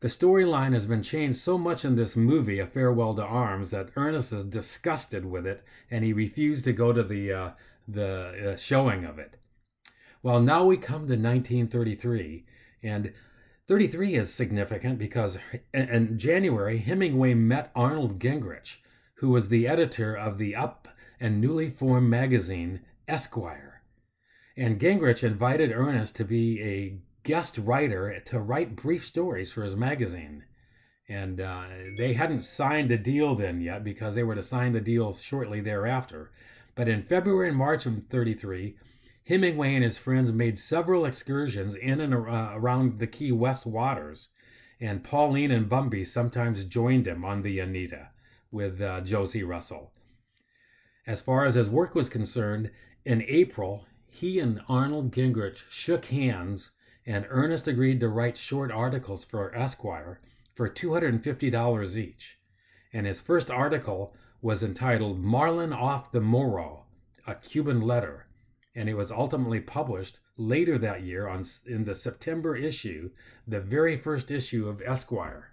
The 0.00 0.08
storyline 0.08 0.72
has 0.72 0.86
been 0.86 1.02
changed 1.02 1.38
so 1.38 1.56
much 1.56 1.84
in 1.84 1.96
this 1.96 2.16
movie, 2.16 2.58
A 2.58 2.66
Farewell 2.66 3.14
to 3.14 3.22
Arms, 3.22 3.70
that 3.70 3.90
Ernest 3.96 4.32
is 4.32 4.44
disgusted 4.44 5.24
with 5.24 5.46
it 5.46 5.62
and 5.90 6.04
he 6.04 6.12
refused 6.12 6.64
to 6.64 6.72
go 6.72 6.92
to 6.92 7.02
the, 7.02 7.32
uh, 7.32 7.50
the 7.86 8.52
uh, 8.52 8.56
showing 8.56 9.04
of 9.04 9.18
it. 9.18 9.36
Well, 10.22 10.40
now 10.40 10.64
we 10.64 10.76
come 10.76 11.06
to 11.08 11.16
1933, 11.16 12.46
and 12.82 13.12
33 13.66 14.14
is 14.14 14.32
significant 14.32 14.98
because 14.98 15.38
in 15.74 16.18
January, 16.18 16.78
Hemingway 16.78 17.34
met 17.34 17.70
Arnold 17.74 18.18
Gingrich, 18.18 18.78
who 19.16 19.28
was 19.28 19.48
the 19.48 19.66
editor 19.68 20.14
of 20.14 20.38
the 20.38 20.56
up 20.56 20.88
and 21.20 21.40
newly 21.40 21.70
formed 21.70 22.08
magazine 22.08 22.80
Esquire. 23.06 23.82
And 24.56 24.80
Gingrich 24.80 25.22
invited 25.22 25.72
Ernest 25.72 26.16
to 26.16 26.24
be 26.24 26.62
a 26.62 26.98
guest 27.24 27.58
writer 27.58 28.20
to 28.26 28.38
write 28.38 28.76
brief 28.76 29.04
stories 29.04 29.50
for 29.50 29.64
his 29.64 29.74
magazine. 29.74 30.44
And 31.08 31.40
uh, 31.40 31.66
they 31.98 32.14
hadn't 32.14 32.42
signed 32.42 32.90
a 32.92 32.96
deal 32.96 33.34
then 33.34 33.60
yet 33.60 33.84
because 33.84 34.14
they 34.14 34.22
were 34.22 34.34
to 34.34 34.42
sign 34.42 34.72
the 34.72 34.80
deal 34.80 35.12
shortly 35.12 35.60
thereafter. 35.60 36.30
But 36.74 36.88
in 36.88 37.02
February 37.02 37.48
and 37.48 37.56
March 37.56 37.86
of 37.86 38.02
33, 38.10 38.76
Hemingway 39.26 39.74
and 39.74 39.84
his 39.84 39.98
friends 39.98 40.32
made 40.32 40.58
several 40.58 41.04
excursions 41.04 41.76
in 41.76 42.00
and 42.00 42.14
uh, 42.14 42.50
around 42.52 42.98
the 42.98 43.06
Key 43.06 43.32
West 43.32 43.64
waters, 43.64 44.28
and 44.80 45.02
Pauline 45.02 45.50
and 45.50 45.68
Bumby 45.68 46.06
sometimes 46.06 46.64
joined 46.64 47.06
him 47.06 47.24
on 47.24 47.42
the 47.42 47.58
Anita 47.58 48.10
with 48.50 48.82
uh, 48.82 49.00
Josie 49.00 49.42
Russell. 49.42 49.92
As 51.06 51.20
far 51.20 51.44
as 51.44 51.54
his 51.54 51.70
work 51.70 51.94
was 51.94 52.08
concerned, 52.08 52.70
in 53.04 53.22
April, 53.28 53.86
he 54.10 54.38
and 54.38 54.60
Arnold 54.68 55.12
Gingrich 55.12 55.64
shook 55.68 56.06
hands, 56.06 56.72
and 57.06 57.26
Ernest 57.28 57.68
agreed 57.68 58.00
to 58.00 58.08
write 58.08 58.36
short 58.36 58.70
articles 58.70 59.24
for 59.24 59.54
Esquire 59.54 60.20
for 60.54 60.68
$250 60.68 61.96
each. 61.96 62.38
And 62.92 63.06
his 63.06 63.20
first 63.20 63.50
article 63.50 64.14
was 64.40 64.62
entitled 64.62 65.20
Marlin 65.20 65.72
Off 65.72 66.12
the 66.12 66.20
Morro, 66.20 66.84
a 67.26 67.34
Cuban 67.34 67.80
letter, 67.80 68.26
and 68.74 68.88
it 68.88 68.94
was 68.94 69.10
ultimately 69.10 69.60
published 69.60 70.20
later 70.36 70.78
that 70.78 71.02
year 71.02 71.28
on, 71.28 71.44
in 71.66 71.84
the 71.84 71.94
September 71.94 72.56
issue, 72.56 73.10
the 73.46 73.60
very 73.60 73.96
first 73.96 74.30
issue 74.30 74.68
of 74.68 74.82
Esquire. 74.82 75.52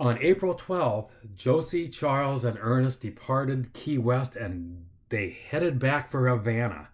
On 0.00 0.18
April 0.18 0.54
12th, 0.54 1.10
Josie, 1.34 1.88
Charles, 1.88 2.44
and 2.44 2.58
Ernest 2.60 3.00
departed 3.00 3.72
Key 3.72 3.98
West 3.98 4.34
and 4.34 4.86
they 5.08 5.30
headed 5.30 5.78
back 5.78 6.10
for 6.10 6.28
Havana. 6.28 6.88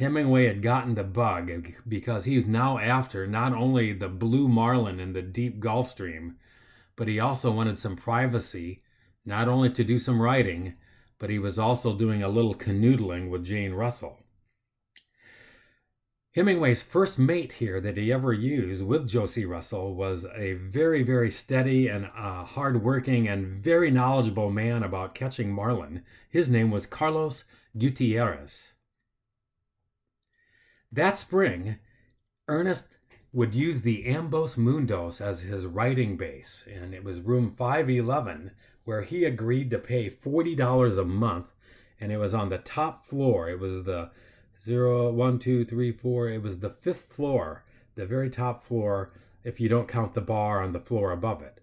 Hemingway 0.00 0.46
had 0.46 0.62
gotten 0.62 0.94
the 0.94 1.04
bug 1.04 1.74
because 1.86 2.24
he 2.24 2.36
was 2.36 2.46
now 2.46 2.78
after 2.78 3.26
not 3.26 3.52
only 3.52 3.92
the 3.92 4.08
blue 4.08 4.48
marlin 4.48 4.98
in 4.98 5.12
the 5.12 5.20
deep 5.20 5.60
Gulf 5.60 5.90
Stream, 5.90 6.38
but 6.96 7.06
he 7.06 7.20
also 7.20 7.50
wanted 7.50 7.76
some 7.76 7.96
privacy, 7.96 8.80
not 9.26 9.46
only 9.46 9.68
to 9.68 9.84
do 9.84 9.98
some 9.98 10.22
writing, 10.22 10.72
but 11.18 11.28
he 11.28 11.38
was 11.38 11.58
also 11.58 11.94
doing 11.94 12.22
a 12.22 12.30
little 12.30 12.54
canoodling 12.54 13.28
with 13.28 13.44
Jane 13.44 13.74
Russell. 13.74 14.20
Hemingway's 16.34 16.80
first 16.80 17.18
mate 17.18 17.52
here 17.52 17.78
that 17.78 17.98
he 17.98 18.10
ever 18.10 18.32
used 18.32 18.82
with 18.82 19.06
Josie 19.06 19.44
Russell 19.44 19.94
was 19.94 20.24
a 20.34 20.54
very, 20.54 21.02
very 21.02 21.30
steady 21.30 21.88
and 21.88 22.06
uh, 22.16 22.44
hardworking 22.44 23.28
and 23.28 23.62
very 23.62 23.90
knowledgeable 23.90 24.50
man 24.50 24.82
about 24.82 25.14
catching 25.14 25.52
marlin. 25.52 26.04
His 26.30 26.48
name 26.48 26.70
was 26.70 26.86
Carlos 26.86 27.44
Gutierrez. 27.76 28.72
That 30.92 31.16
spring, 31.16 31.78
Ernest 32.48 32.88
would 33.32 33.54
use 33.54 33.82
the 33.82 34.04
Ambos 34.06 34.56
Mundos 34.56 35.20
as 35.20 35.42
his 35.42 35.66
writing 35.66 36.16
base, 36.16 36.64
and 36.66 36.92
it 36.92 37.04
was 37.04 37.20
room 37.20 37.54
511 37.56 38.50
where 38.84 39.02
he 39.02 39.24
agreed 39.24 39.70
to 39.70 39.78
pay 39.78 40.10
$40 40.10 40.98
a 40.98 41.04
month, 41.04 41.54
and 42.00 42.10
it 42.10 42.16
was 42.16 42.34
on 42.34 42.48
the 42.48 42.58
top 42.58 43.06
floor. 43.06 43.48
It 43.48 43.60
was 43.60 43.84
the 43.84 44.10
zero, 44.60 45.12
one, 45.12 45.38
two, 45.38 45.64
three, 45.64 45.92
four. 45.92 46.28
It 46.28 46.42
was 46.42 46.58
the 46.58 46.70
fifth 46.70 47.12
floor, 47.12 47.64
the 47.94 48.06
very 48.06 48.30
top 48.30 48.64
floor, 48.64 49.12
if 49.44 49.60
you 49.60 49.68
don't 49.68 49.86
count 49.86 50.14
the 50.14 50.20
bar 50.20 50.62
on 50.62 50.72
the 50.72 50.80
floor 50.80 51.12
above 51.12 51.42
it. 51.42 51.58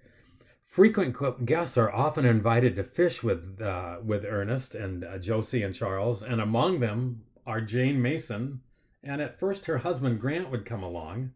Frequent 0.63 1.45
guests 1.45 1.77
are 1.77 1.91
often 1.91 2.25
invited 2.25 2.75
to 2.75 2.83
fish 2.83 3.23
with 3.23 3.61
uh, 3.61 3.97
with 4.03 4.25
Ernest 4.25 4.75
and 4.75 5.03
uh, 5.03 5.17
Josie 5.17 5.63
and 5.63 5.73
Charles, 5.73 6.21
and 6.21 6.41
among 6.41 6.79
them 6.79 7.23
are 7.45 7.61
Jane 7.61 8.01
Mason, 8.01 8.61
and 9.03 9.21
at 9.21 9.39
first 9.39 9.65
her 9.65 9.79
husband 9.79 10.19
Grant 10.19 10.49
would 10.51 10.65
come 10.65 10.83
along, 10.83 11.31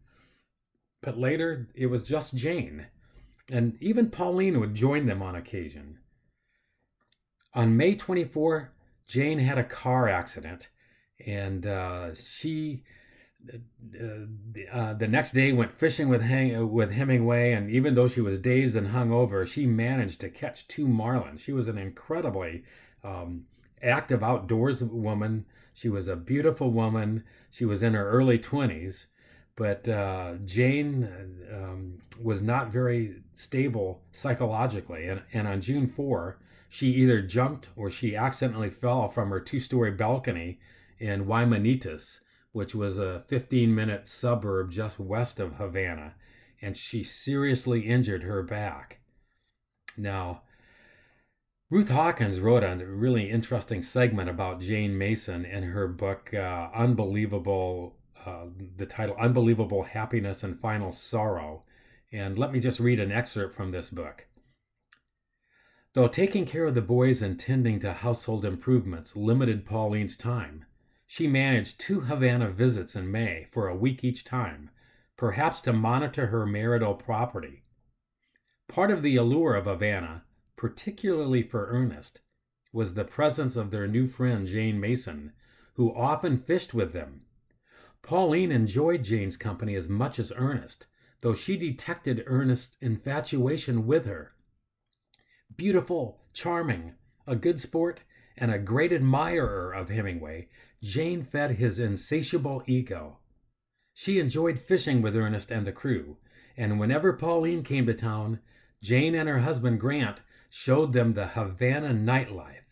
but 1.02 1.18
later 1.18 1.70
it 1.76 1.88
was 1.88 2.04
just 2.04 2.36
Jane 2.36 2.88
and 3.52 3.78
even 3.82 4.10
Pauline 4.10 4.60
would 4.60 4.74
join 4.74 5.06
them 5.06 5.22
on 5.22 5.36
occasion. 5.36 6.00
On 7.54 7.76
May 7.76 7.96
24, 7.96 8.72
Jane 9.08 9.40
had 9.40 9.58
a 9.58 9.64
car 9.64 10.08
accident, 10.08 10.70
and 11.26 11.66
uh, 11.66 12.16
she 12.16 12.84
uh, 13.54 13.58
uh, 14.72 14.94
the 14.94 15.08
next 15.08 15.34
day 15.34 15.52
went 15.52 15.78
fishing 15.78 16.08
with 16.08 16.22
with 16.22 16.92
Hemingway, 16.92 17.52
and 17.52 17.70
even 17.70 17.94
though 17.94 18.08
she 18.08 18.22
was 18.22 18.40
dazed 18.40 18.76
and 18.76 18.88
hungover, 18.88 19.46
she 19.46 19.66
managed 19.66 20.22
to 20.22 20.30
catch 20.30 20.68
two 20.68 20.88
marlin. 20.88 21.38
She 21.38 21.52
was 21.52 21.68
an 21.68 21.78
incredibly 21.78 22.64
um, 23.04 23.46
active 23.84 24.24
outdoors 24.24 24.82
woman. 24.82 25.46
She 25.74 25.90
was 25.90 26.08
a 26.08 26.16
beautiful 26.16 26.72
woman. 26.72 27.24
She 27.50 27.66
was 27.66 27.84
in 27.84 27.94
her 27.94 28.10
early 28.10 28.38
20s, 28.38 29.06
but 29.56 29.88
uh, 29.88 30.36
Jane 30.46 31.10
um, 31.54 32.02
was 32.22 32.42
not 32.42 32.72
very 32.72 33.22
stable 33.34 34.02
psychologically. 34.12 35.08
And, 35.08 35.22
and 35.34 35.48
on 35.48 35.62
June 35.62 35.88
4, 35.88 36.38
she 36.70 36.88
either 36.88 37.22
jumped 37.22 37.68
or 37.76 37.90
she 37.90 38.16
accidentally 38.16 38.70
fell 38.70 39.10
from 39.10 39.30
her 39.30 39.40
two 39.40 39.60
story 39.60 39.92
balcony 39.92 40.60
in 41.00 41.26
Jaimanitas, 41.26 42.20
which 42.52 42.76
was 42.76 42.98
a 42.98 43.24
15 43.28 43.74
minute 43.74 44.08
suburb 44.08 44.72
just 44.72 45.00
west 45.00 45.40
of 45.40 45.54
Havana, 45.54 46.16
and 46.62 46.78
she 46.78 47.04
seriously 47.04 47.82
injured 47.82 48.24
her 48.24 48.44
back. 48.44 49.00
Now, 49.98 50.44
Ruth 51.72 51.88
Hawkins 51.88 52.42
wrote 52.42 52.66
a 52.66 52.76
really 52.86 53.30
interesting 53.30 53.82
segment 53.82 54.30
about 54.30 54.60
Jane 54.60 54.98
Mason 54.98 55.46
in 55.46 55.64
her 55.64 55.88
book, 55.88 56.34
uh, 56.34 56.68
Unbelievable 56.76 57.96
uh, 58.26 58.48
the 58.76 58.86
title 58.86 59.16
Unbelievable 59.18 59.84
Happiness 59.84 60.44
and 60.44 60.60
Final 60.60 60.92
Sorrow. 60.92 61.64
And 62.12 62.38
let 62.38 62.52
me 62.52 62.60
just 62.60 62.82
read 62.82 63.00
an 63.00 63.14
excerpt 63.14 63.56
from 63.56 63.72
this 63.72 63.90
book. 63.90 64.28
Though 65.94 66.10
taking 66.10 66.46
care 66.46 66.66
of 66.66 66.76
the 66.76 66.82
boys 66.82 67.22
and 67.22 67.40
tending 67.40 67.80
to 67.80 67.94
household 67.94 68.44
improvements 68.44 69.16
limited 69.16 69.66
Pauline's 69.66 70.18
time, 70.18 70.66
she 71.08 71.26
managed 71.26 71.80
two 71.80 72.02
Havana 72.02 72.52
visits 72.52 72.98
in 72.98 73.10
May 73.10 73.48
for 73.50 73.70
a 73.70 73.78
week 73.78 74.04
each 74.04 74.26
time, 74.26 74.72
perhaps 75.16 75.62
to 75.62 75.72
monitor 75.72 76.28
her 76.28 76.46
marital 76.46 76.96
property. 76.96 77.64
Part 78.68 78.92
of 78.92 79.04
the 79.04 79.16
allure 79.16 79.56
of 79.56 79.68
Havana, 79.68 80.26
particularly 80.62 81.42
for 81.42 81.72
Ernest, 81.72 82.20
was 82.72 82.94
the 82.94 83.04
presence 83.04 83.56
of 83.56 83.72
their 83.72 83.88
new 83.88 84.06
friend 84.06 84.46
Jane 84.46 84.80
Mason, 84.80 85.32
who 85.74 85.92
often 85.92 86.38
fished 86.38 86.72
with 86.72 86.94
them 86.94 87.22
Pauline 88.04 88.52
enjoyed 88.52 89.04
Jane's 89.04 89.38
company 89.38 89.74
as 89.74 89.90
much 89.90 90.20
as 90.20 90.32
Ernest, 90.36 90.86
though 91.22 91.34
she 91.34 91.58
detected 91.58 92.24
Ernest's 92.28 92.78
infatuation 92.80 93.88
with 93.88 94.06
her. 94.06 94.34
Beautiful, 95.58 96.22
charming, 96.32 96.94
a 97.26 97.36
good 97.36 97.60
sport, 97.60 98.02
and 98.38 98.52
a 98.52 98.60
great 98.60 98.94
admirer 98.94 99.72
of 99.72 99.90
Hemingway, 99.90 100.48
Jane 100.84 101.24
fed 101.24 101.56
his 101.56 101.80
insatiable 101.80 102.62
ego. 102.68 103.18
She 103.96 104.20
enjoyed 104.20 104.60
fishing 104.60 105.02
with 105.02 105.16
Ernest 105.16 105.50
and 105.50 105.66
the 105.66 105.72
crew, 105.72 106.18
and 106.56 106.80
whenever 106.80 107.14
Pauline 107.14 107.64
came 107.64 107.88
to 107.88 107.96
town, 107.96 108.42
Jane 108.84 109.16
and 109.16 109.28
her 109.28 109.40
husband 109.40 109.80
Grant 109.80 110.20
showed 110.54 110.92
them 110.92 111.14
the 111.14 111.28
Havana 111.28 111.94
nightlife. 111.94 112.66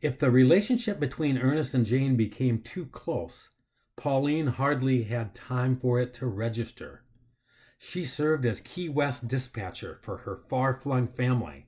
If 0.00 0.18
the 0.18 0.32
relationship 0.32 0.98
between 0.98 1.38
Ernest 1.38 1.74
and 1.74 1.86
Jane 1.86 2.16
became 2.16 2.60
too 2.60 2.86
close, 2.86 3.50
Pauline 3.94 4.48
hardly 4.48 5.04
had 5.04 5.34
time 5.34 5.76
for 5.76 6.00
it 6.00 6.12
to 6.14 6.26
register. 6.26 7.04
She 7.78 8.04
served 8.04 8.44
as 8.46 8.60
Key 8.60 8.88
West 8.88 9.28
dispatcher 9.28 10.00
for 10.02 10.18
her 10.18 10.40
far 10.48 10.74
flung 10.74 11.06
family, 11.06 11.66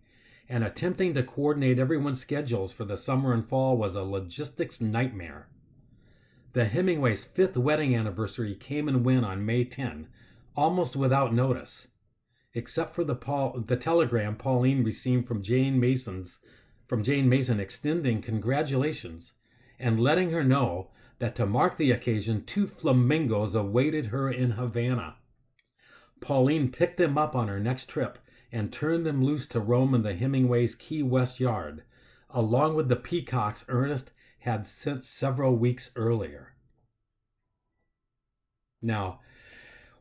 and 0.48 0.64
attempting 0.64 1.14
to 1.14 1.22
coordinate 1.22 1.78
everyone's 1.78 2.20
schedules 2.20 2.72
for 2.72 2.84
the 2.84 2.96
summer 2.96 3.32
and 3.32 3.48
fall 3.48 3.76
was 3.76 3.94
a 3.94 4.02
logistics 4.02 4.80
nightmare. 4.80 5.48
The 6.54 6.64
Hemingways' 6.64 7.24
fifth 7.24 7.56
wedding 7.56 7.94
anniversary 7.94 8.56
came 8.56 8.88
and 8.88 9.04
went 9.04 9.24
on 9.24 9.46
May 9.46 9.64
10, 9.64 10.08
almost 10.56 10.96
without 10.96 11.32
notice, 11.32 11.86
except 12.54 12.94
for 12.94 13.04
the, 13.04 13.14
Paul, 13.14 13.64
the 13.66 13.76
telegram 13.76 14.36
Pauline 14.36 14.84
received 14.84 15.26
from 15.26 15.42
Jane 15.42 15.78
Mason's 15.78 16.38
from 16.88 17.04
Jane 17.04 17.28
Mason 17.28 17.60
extending 17.60 18.20
congratulations 18.20 19.34
and 19.78 20.00
letting 20.00 20.32
her 20.32 20.42
know 20.42 20.90
that 21.20 21.36
to 21.36 21.46
mark 21.46 21.78
the 21.78 21.92
occasion, 21.92 22.44
two 22.44 22.66
flamingos 22.66 23.54
awaited 23.54 24.06
her 24.06 24.28
in 24.28 24.52
Havana. 24.52 25.14
Pauline 26.20 26.72
picked 26.72 26.96
them 26.96 27.16
up 27.16 27.36
on 27.36 27.46
her 27.46 27.60
next 27.60 27.86
trip 27.88 28.18
and 28.50 28.72
turned 28.72 29.06
them 29.06 29.22
loose 29.22 29.46
to 29.46 29.60
roam 29.60 29.94
in 29.94 30.02
the 30.02 30.14
Hemingways' 30.14 30.74
Key 30.74 31.04
West 31.04 31.38
yard, 31.38 31.84
along 32.28 32.74
with 32.74 32.88
the 32.88 32.96
peacocks 32.96 33.64
Ernest 33.68 34.10
had 34.40 34.66
sent 34.66 35.04
several 35.04 35.56
weeks 35.56 35.92
earlier. 35.94 36.54
Now, 38.82 39.20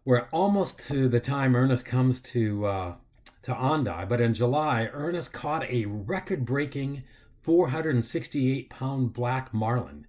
we're 0.09 0.25
almost 0.31 0.79
to 0.79 1.07
the 1.07 1.19
time 1.19 1.55
Ernest 1.55 1.85
comes 1.85 2.19
to 2.19 2.65
uh, 2.65 2.95
to 3.43 3.53
Hendaye, 3.53 4.09
but 4.09 4.19
in 4.19 4.33
July, 4.33 4.89
Ernest 4.91 5.31
caught 5.31 5.69
a 5.69 5.85
record 5.85 6.45
breaking 6.45 7.03
468 7.43 8.71
pound 8.71 9.13
black 9.13 9.53
marlin. 9.53 10.07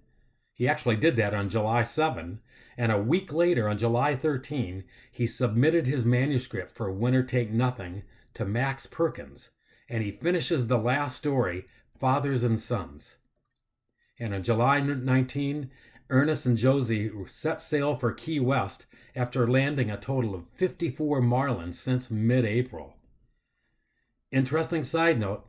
He 0.55 0.67
actually 0.67 0.95
did 0.95 1.17
that 1.17 1.35
on 1.35 1.49
July 1.49 1.83
7, 1.83 2.39
and 2.79 2.91
a 2.91 2.97
week 2.97 3.31
later, 3.31 3.69
on 3.69 3.77
July 3.77 4.15
13, 4.15 4.85
he 5.11 5.27
submitted 5.27 5.85
his 5.85 6.03
manuscript 6.03 6.75
for 6.75 6.91
Winner 6.91 7.21
Take 7.21 7.51
Nothing 7.51 8.01
to 8.33 8.43
Max 8.43 8.87
Perkins, 8.87 9.51
and 9.87 10.03
he 10.03 10.09
finishes 10.09 10.65
the 10.65 10.79
last 10.79 11.15
story, 11.15 11.67
Fathers 11.99 12.41
and 12.41 12.59
Sons. 12.59 13.17
And 14.19 14.33
on 14.33 14.41
July 14.41 14.79
19, 14.79 15.69
Ernest 16.11 16.45
and 16.45 16.57
Josie 16.57 17.09
set 17.29 17.61
sail 17.61 17.95
for 17.95 18.11
Key 18.11 18.39
West 18.41 18.85
after 19.15 19.47
landing 19.47 19.89
a 19.89 19.97
total 19.97 20.35
of 20.35 20.47
54 20.53 21.21
marlins 21.21 21.75
since 21.75 22.11
mid 22.11 22.43
April. 22.43 22.95
Interesting 24.29 24.83
side 24.83 25.19
note 25.19 25.45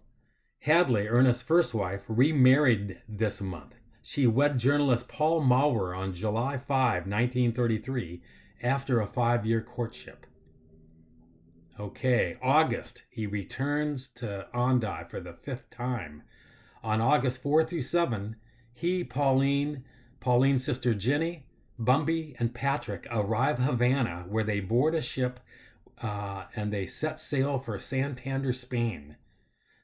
Hadley, 0.61 1.09
Ernest's 1.09 1.43
first 1.43 1.75
wife, 1.75 2.03
remarried 2.07 3.01
this 3.09 3.41
month. 3.41 3.75
She 4.03 4.29
wed 4.29 4.59
journalist 4.59 5.09
Paul 5.09 5.41
Mowrer 5.41 5.95
on 5.95 6.15
July 6.15 6.59
5, 6.59 7.07
1933, 7.09 8.23
after 8.63 9.01
a 9.01 9.07
five 9.09 9.45
year 9.45 9.61
courtship. 9.61 10.27
Okay, 11.81 12.37
August, 12.41 13.03
he 13.11 13.27
returns 13.27 14.07
to 14.15 14.47
Hendaye 14.55 15.11
for 15.11 15.21
the 15.21 15.33
fifth 15.33 15.71
time. 15.71 16.23
On 16.85 17.01
August 17.01 17.43
4 17.43 17.65
through 17.65 17.83
7, 17.83 18.37
he, 18.73 19.03
Pauline, 19.03 19.85
Pauline's 20.23 20.65
sister 20.65 20.95
Jinny, 20.95 21.47
Bumby, 21.81 22.37
and 22.39 22.55
Patrick 22.55 23.09
arrive 23.11 23.59
Havana, 23.59 24.25
where 24.29 24.45
they 24.45 24.61
board 24.61 24.95
a 24.95 25.03
ship 25.03 25.41
uh, 26.01 26.45
and 26.55 26.73
they 26.73 26.87
set 26.87 27.19
sail 27.19 27.59
for 27.59 27.77
Santander, 27.81 28.53
Spain. 28.53 29.17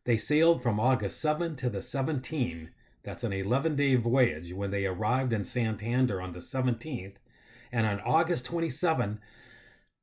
They 0.04 0.16
sailed 0.16 0.62
from 0.62 0.78
August 0.78 1.20
7 1.20 1.56
to 1.56 1.68
the 1.68 1.80
17th. 1.80 2.68
That's 3.02 3.24
an 3.24 3.32
11 3.32 3.74
day 3.74 3.96
voyage 3.96 4.52
when 4.52 4.70
they 4.70 4.86
arrived 4.86 5.32
in 5.32 5.42
Santander 5.42 6.22
on 6.22 6.32
the 6.32 6.38
17th. 6.38 7.16
And 7.72 7.84
on 7.84 8.00
August 8.00 8.44
27, 8.44 9.18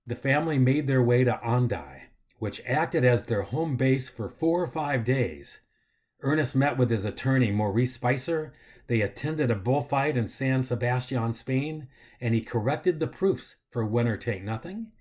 the 0.05 0.15
family 0.15 0.60
made 0.60 0.86
their 0.88 1.01
way 1.01 1.23
to 1.23 1.39
Hendaye, 1.43 2.01
which 2.39 2.62
acted 2.67 3.05
as 3.05 3.23
their 3.23 3.43
home 3.43 3.77
base 3.77 4.10
for 4.10 4.27
four 4.27 4.62
or 4.62 4.67
five 4.67 5.05
days. 5.05 5.62
Ernest 6.21 6.55
met 6.55 6.77
with 6.77 6.89
his 6.89 7.05
attorney, 7.05 7.51
Maurice 7.51 7.97
Speiser. 7.97 8.51
They 8.88 9.02
attended 9.02 9.50
a 9.50 9.56
bullfight 9.56 10.15
in 10.15 10.28
San 10.28 10.63
Sebastian, 10.63 11.34
Spain, 11.34 11.88
and 12.21 12.34
he 12.34 12.41
corrected 12.41 13.00
the 13.00 13.08
proofs 13.08 13.56
for 13.71 13.86
Winner 13.86 14.17
Take 14.17 14.43
Nothing 14.43 14.91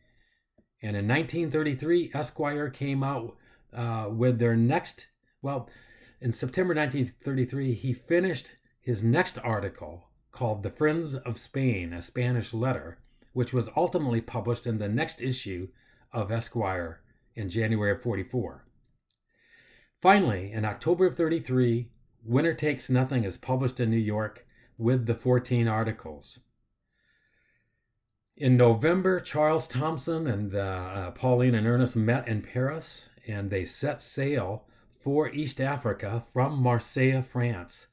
and 0.84 0.98
in 0.98 1.08
1933, 1.08 2.10
Esquire 2.12 2.68
came 2.68 3.02
out 3.02 3.38
uh, 3.72 4.08
with 4.10 4.38
their 4.38 4.54
next, 4.54 5.06
well, 5.40 5.70
in 6.20 6.30
September 6.30 6.74
1933, 6.74 7.72
he 7.72 7.94
finished 7.94 8.50
his 8.82 9.02
next 9.02 9.38
article 9.38 10.10
called 10.30 10.62
The 10.62 10.68
Friends 10.68 11.14
of 11.14 11.38
Spain, 11.38 11.94
a 11.94 12.02
Spanish 12.02 12.52
letter, 12.52 12.98
which 13.32 13.54
was 13.54 13.70
ultimately 13.74 14.20
published 14.20 14.66
in 14.66 14.76
the 14.76 14.90
next 14.90 15.22
issue 15.22 15.68
of 16.12 16.30
Esquire 16.30 17.00
in 17.34 17.48
January 17.48 17.92
of 17.92 18.02
44. 18.02 18.66
Finally, 20.02 20.52
in 20.52 20.66
October 20.66 21.06
of 21.06 21.16
33, 21.16 21.88
Winner 22.24 22.54
Takes 22.54 22.88
Nothing 22.88 23.24
is 23.24 23.36
published 23.36 23.80
in 23.80 23.90
New 23.90 23.96
York 23.96 24.46
with 24.78 25.06
the 25.06 25.14
14 25.14 25.68
articles. 25.68 26.38
In 28.36 28.56
November, 28.56 29.20
Charles 29.20 29.68
Thompson 29.68 30.26
and 30.26 30.54
uh, 30.54 30.58
uh, 30.58 31.10
Pauline 31.12 31.54
and 31.54 31.66
Ernest 31.66 31.94
met 31.94 32.26
in 32.26 32.42
Paris 32.42 33.10
and 33.26 33.50
they 33.50 33.64
set 33.64 34.02
sail 34.02 34.64
for 35.02 35.28
East 35.28 35.60
Africa 35.60 36.24
from 36.32 36.62
Marseille, 36.62 37.22
France. 37.22 37.86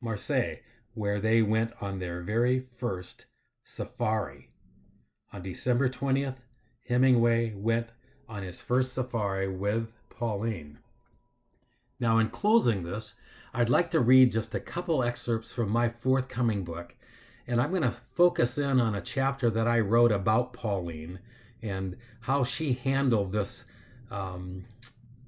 Marseille, 0.00 0.56
where 0.94 1.20
they 1.20 1.42
went 1.42 1.72
on 1.80 1.98
their 1.98 2.22
very 2.22 2.66
first 2.78 3.26
safari. 3.64 4.50
On 5.32 5.42
December 5.42 5.88
20th, 5.88 6.36
Hemingway 6.88 7.52
went 7.54 7.88
on 8.28 8.42
his 8.42 8.60
first 8.60 8.92
safari 8.92 9.48
with 9.48 9.88
Pauline. 10.10 10.78
Now, 11.98 12.18
in 12.18 12.30
closing 12.30 12.84
this, 12.84 13.14
I'd 13.54 13.70
like 13.70 13.90
to 13.92 14.00
read 14.00 14.32
just 14.32 14.54
a 14.54 14.60
couple 14.60 15.04
excerpts 15.04 15.52
from 15.52 15.70
my 15.70 15.88
forthcoming 15.88 16.64
book 16.64 16.94
and 17.46 17.60
I'm 17.60 17.70
going 17.70 17.82
to 17.82 17.94
focus 18.14 18.58
in 18.58 18.80
on 18.80 18.94
a 18.94 19.00
chapter 19.00 19.50
that 19.50 19.68
I 19.68 19.80
wrote 19.80 20.12
about 20.12 20.52
Pauline 20.52 21.18
and 21.62 21.96
how 22.20 22.42
she 22.44 22.72
handled 22.72 23.32
this 23.32 23.64
um, 24.10 24.64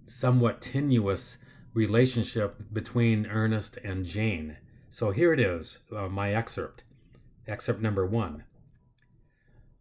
somewhat 0.06 0.60
tenuous 0.60 1.36
relationship 1.74 2.56
between 2.72 3.26
Ernest 3.26 3.78
and 3.84 4.04
Jane. 4.04 4.56
So 4.88 5.10
here 5.10 5.32
it 5.32 5.40
is, 5.40 5.80
uh, 5.94 6.08
my 6.08 6.34
excerpt. 6.34 6.82
Excerpt 7.46 7.82
number 7.82 8.06
one. 8.06 8.44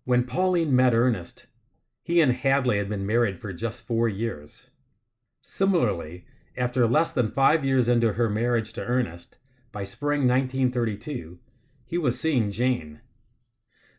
When 0.04 0.26
Pauline 0.26 0.76
met 0.76 0.94
Ernest, 0.94 1.46
he 2.04 2.22
and 2.22 2.34
Hadley 2.34 2.78
had 2.78 2.90
been 2.90 3.08
married 3.08 3.40
for 3.40 3.54
just 3.54 3.88
four 3.88 4.08
years. 4.08 4.68
Similarly, 5.42 6.26
after 6.58 6.88
less 6.88 7.12
than 7.12 7.32
five 7.32 7.66
years 7.66 7.88
into 7.88 8.14
her 8.14 8.30
marriage 8.30 8.74
to 8.74 8.84
Ernest, 8.84 9.36
by 9.72 9.84
spring 9.84 10.22
1932, 10.22 11.40
he 11.86 11.98
was 11.98 12.20
seeing 12.20 12.52
Jane. 12.52 13.02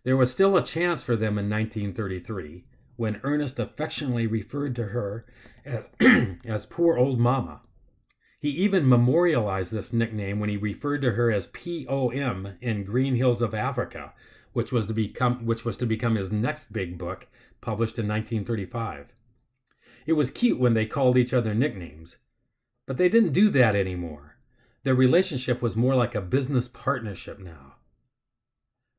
There 0.04 0.16
was 0.16 0.30
still 0.30 0.56
a 0.56 0.64
chance 0.64 1.02
for 1.02 1.16
them 1.16 1.38
in 1.38 1.50
1933 1.50 2.64
when 2.96 3.20
Ernest 3.22 3.58
affectionately 3.58 4.26
referred 4.26 4.74
to 4.76 4.84
her 4.86 5.26
as, 5.64 5.84
as 6.44 6.66
poor 6.66 6.96
old 6.96 7.20
mama. 7.20 7.60
He 8.38 8.50
even 8.50 8.88
memorialized 8.88 9.72
this 9.72 9.92
nickname 9.92 10.38
when 10.38 10.48
he 10.48 10.56
referred 10.56 11.02
to 11.02 11.12
her 11.12 11.30
as 11.30 11.48
POM 11.48 12.54
in 12.60 12.84
Green 12.84 13.16
Hills 13.16 13.42
of 13.42 13.54
Africa, 13.54 14.12
which 14.52 14.72
was 14.72 14.86
to 14.86 14.94
become 14.94 15.44
which 15.44 15.64
was 15.64 15.76
to 15.78 15.86
become 15.86 16.14
his 16.14 16.30
next 16.30 16.72
big 16.72 16.96
book, 16.96 17.26
published 17.60 17.98
in 17.98 18.08
1935. 18.08 19.12
It 20.06 20.12
was 20.12 20.30
cute 20.30 20.58
when 20.58 20.74
they 20.74 20.86
called 20.86 21.18
each 21.18 21.34
other 21.34 21.54
nicknames, 21.54 22.16
but 22.86 22.96
they 22.96 23.08
didn't 23.08 23.32
do 23.32 23.50
that 23.50 23.74
anymore. 23.76 24.36
Their 24.84 24.94
relationship 24.94 25.60
was 25.60 25.74
more 25.74 25.94
like 25.94 26.14
a 26.14 26.20
business 26.20 26.68
partnership 26.68 27.38
now. 27.38 27.74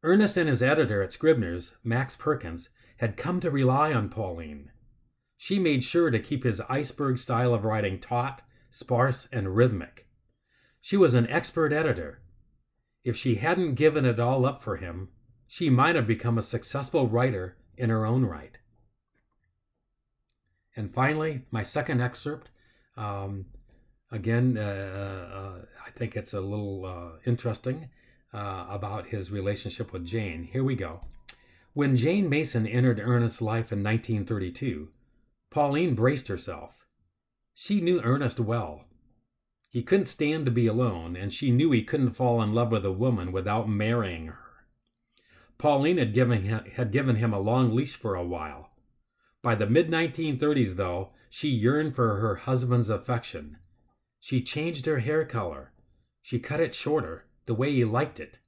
Ernest 0.04 0.38
and 0.38 0.50
his 0.50 0.62
editor 0.62 1.02
at 1.02 1.14
Scribner's, 1.14 1.76
Max 1.84 2.16
Perkins, 2.16 2.70
had 2.98 3.18
come 3.18 3.40
to 3.40 3.50
rely 3.50 3.94
on 3.94 4.10
Pauline. 4.10 4.72
She 5.38 5.60
made 5.60 5.84
sure 5.84 6.10
to 6.10 6.20
keep 6.20 6.44
his 6.44 6.62
iceberg 6.62 7.18
style 7.18 7.54
of 7.54 7.64
writing 7.64 8.00
taut, 8.00 8.42
sparse, 8.70 9.28
and 9.32 9.56
rhythmic. 9.56 10.08
She 10.82 10.98
was 10.98 11.14
an 11.14 11.28
expert 11.28 11.72
editor. 11.72 12.22
If 13.04 13.16
she 13.16 13.36
hadn't 13.36 13.76
given 13.76 14.06
it 14.06 14.20
all 14.20 14.46
up 14.46 14.62
for 14.62 14.78
him, 14.78 15.10
she 15.48 15.70
might 15.70 15.96
have 15.96 16.08
become 16.08 16.38
a 16.38 16.44
successful 16.44 17.08
writer 17.08 17.58
in 17.78 17.90
her 17.90 18.06
own 18.06 18.26
right. 18.26 18.58
And 20.76 20.94
finally, 20.94 21.44
my 21.50 21.64
second 21.64 22.02
excerpt. 22.02 22.50
Um, 22.96 23.46
again, 24.12 24.58
uh, 24.58 24.62
uh, 24.62 25.66
I 25.86 25.92
think 25.92 26.16
it's 26.16 26.34
a 26.34 26.42
little 26.42 26.86
uh, 26.86 27.20
interesting 27.26 27.90
uh, 28.34 28.66
about 28.70 29.08
his 29.08 29.32
relationship 29.32 29.92
with 29.94 30.06
Jane. 30.06 30.44
Here 30.52 30.64
we 30.64 30.76
go. 30.76 31.02
When 31.74 31.96
Jane 31.96 32.28
Mason 32.30 32.66
entered 32.66 33.00
Ernest's 33.00 33.42
life 33.42 33.72
in 33.72 33.84
1932, 33.84 34.90
Pauline 35.50 35.96
braced 35.96 36.28
herself. 36.28 36.86
She 37.54 37.82
knew 37.82 38.02
Ernest 38.02 38.40
well. 38.40 38.86
He 39.70 39.84
couldn't 39.84 40.06
stand 40.06 40.46
to 40.46 40.52
be 40.52 40.68
alone, 40.68 41.16
and 41.16 41.34
she 41.34 41.52
knew 41.52 41.72
he 41.72 41.84
couldn't 41.84 42.12
fall 42.12 42.42
in 42.42 42.54
love 42.54 42.72
with 42.72 42.86
a 42.86 42.92
woman 42.92 43.32
without 43.32 43.70
marrying 43.70 44.28
her. 44.28 44.40
Pauline 45.58 45.98
had 45.98 46.14
given 46.14 46.44
him, 46.44 46.64
had 46.76 46.92
given 46.92 47.18
him 47.18 47.34
a 47.34 47.40
long 47.40 47.76
leash 47.76 47.96
for 47.96 48.16
a 48.16 48.26
while. 48.26 48.72
By 49.42 49.56
the 49.56 49.68
mid 49.68 49.90
1930s, 49.90 50.76
though, 50.76 51.12
she 51.30 51.50
yearned 51.50 51.96
for 51.96 52.20
her 52.20 52.36
husband's 52.36 52.90
affection. 52.90 53.58
She 54.20 54.42
changed 54.42 54.86
her 54.86 55.00
hair 55.00 55.26
color. 55.26 55.72
She 56.22 56.40
cut 56.40 56.60
it 56.60 56.76
shorter, 56.76 57.26
the 57.46 57.54
way 57.54 57.72
he 57.72 57.86
liked 57.86 58.20
it. 58.20 58.40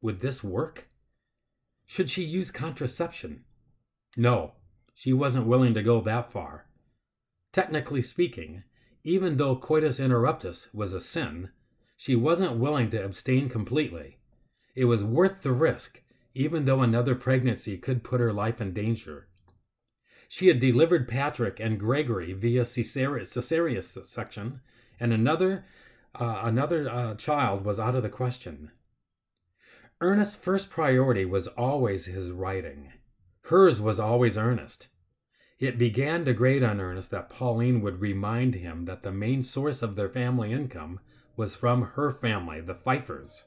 Would 0.00 0.20
this 0.20 0.42
work? 0.42 0.88
Should 1.86 2.10
she 2.10 2.24
use 2.24 2.50
contraception? 2.50 3.44
No, 4.16 4.54
she 4.94 5.12
wasn't 5.12 5.46
willing 5.46 5.74
to 5.74 5.82
go 5.82 6.00
that 6.00 6.32
far. 6.32 6.66
Technically 7.52 8.02
speaking, 8.02 8.64
even 9.02 9.36
though 9.36 9.56
coitus 9.56 9.98
interruptus 9.98 10.68
was 10.72 10.92
a 10.92 11.00
sin, 11.00 11.50
she 11.96 12.14
wasn't 12.14 12.58
willing 12.58 12.90
to 12.90 13.04
abstain 13.04 13.48
completely. 13.48 14.18
It 14.74 14.86
was 14.86 15.04
worth 15.04 15.42
the 15.42 15.52
risk, 15.52 16.02
even 16.34 16.64
though 16.64 16.80
another 16.80 17.14
pregnancy 17.14 17.76
could 17.76 18.04
put 18.04 18.20
her 18.20 18.32
life 18.32 18.60
in 18.60 18.72
danger. 18.72 19.28
She 20.28 20.46
had 20.46 20.60
delivered 20.60 21.08
Patrick 21.08 21.58
and 21.58 21.78
Gregory 21.78 22.32
via 22.32 22.62
cesarean 22.62 23.82
section, 24.04 24.60
and 25.00 25.12
another 25.12 25.64
uh, 26.14 26.42
another 26.44 26.88
uh, 26.88 27.14
child 27.14 27.64
was 27.64 27.80
out 27.80 27.94
of 27.94 28.02
the 28.02 28.08
question. 28.08 28.70
Ernest's 30.00 30.36
first 30.36 30.70
priority 30.70 31.24
was 31.24 31.46
always 31.46 32.06
his 32.06 32.30
writing. 32.30 32.92
Hers 33.42 33.80
was 33.80 33.98
always 33.98 34.36
Ernest. 34.36 34.88
It 35.58 35.78
began 35.78 36.24
to 36.24 36.32
grate 36.32 36.62
on 36.62 36.80
Ernest 36.80 37.10
that 37.10 37.28
Pauline 37.28 37.82
would 37.82 38.00
remind 38.00 38.54
him 38.54 38.86
that 38.86 39.02
the 39.02 39.12
main 39.12 39.42
source 39.42 39.82
of 39.82 39.94
their 39.94 40.08
family 40.08 40.52
income 40.52 41.00
was 41.36 41.54
from 41.54 41.82
her 41.82 42.10
family, 42.10 42.60
the 42.60 42.74
Pfeiffers. 42.74 43.44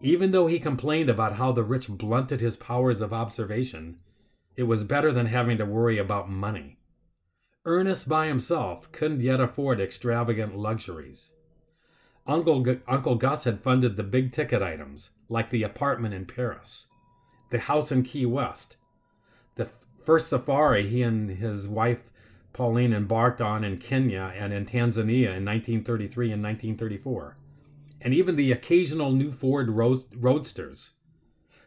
Even 0.00 0.32
though 0.32 0.46
he 0.46 0.58
complained 0.58 1.08
about 1.08 1.36
how 1.36 1.52
the 1.52 1.62
rich 1.62 1.88
blunted 1.88 2.40
his 2.40 2.56
powers 2.56 3.00
of 3.00 3.12
observation, 3.12 3.98
it 4.56 4.64
was 4.64 4.84
better 4.84 5.12
than 5.12 5.26
having 5.26 5.56
to 5.58 5.64
worry 5.64 5.96
about 5.96 6.30
money. 6.30 6.78
Ernest 7.64 8.08
by 8.08 8.26
himself 8.26 8.90
couldn't 8.92 9.20
yet 9.20 9.40
afford 9.40 9.80
extravagant 9.80 10.56
luxuries. 10.56 11.30
Uncle, 12.26 12.64
G- 12.64 12.80
Uncle 12.88 13.14
Gus 13.16 13.44
had 13.44 13.62
funded 13.62 13.96
the 13.96 14.02
big 14.02 14.32
ticket 14.32 14.62
items, 14.62 15.10
like 15.28 15.50
the 15.50 15.62
apartment 15.62 16.14
in 16.14 16.26
Paris, 16.26 16.86
the 17.50 17.58
house 17.58 17.92
in 17.92 18.02
Key 18.02 18.26
West, 18.26 18.76
the 19.56 19.68
first 20.04 20.28
safari 20.28 20.88
he 20.88 21.02
and 21.02 21.30
his 21.30 21.68
wife 21.68 22.10
Pauline 22.52 22.92
embarked 22.92 23.40
on 23.40 23.64
in 23.64 23.78
Kenya 23.78 24.32
and 24.36 24.52
in 24.52 24.66
Tanzania 24.66 25.36
in 25.36 25.44
1933 25.44 26.32
and 26.32 26.42
1934 26.42 27.36
and 28.04 28.12
even 28.12 28.36
the 28.36 28.52
occasional 28.52 29.12
new 29.12 29.30
Ford 29.30 29.68
Roadsters. 29.70 30.90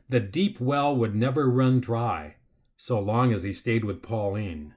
The 0.10 0.19
deep 0.19 0.60
well 0.60 0.95
would 0.95 1.15
never 1.15 1.49
run 1.49 1.79
dry 1.79 2.36
so 2.77 2.99
long 2.99 3.34
as 3.34 3.43
he 3.43 3.53
stayed 3.53 3.86
with 3.86 4.01
Pauline. 4.01 4.73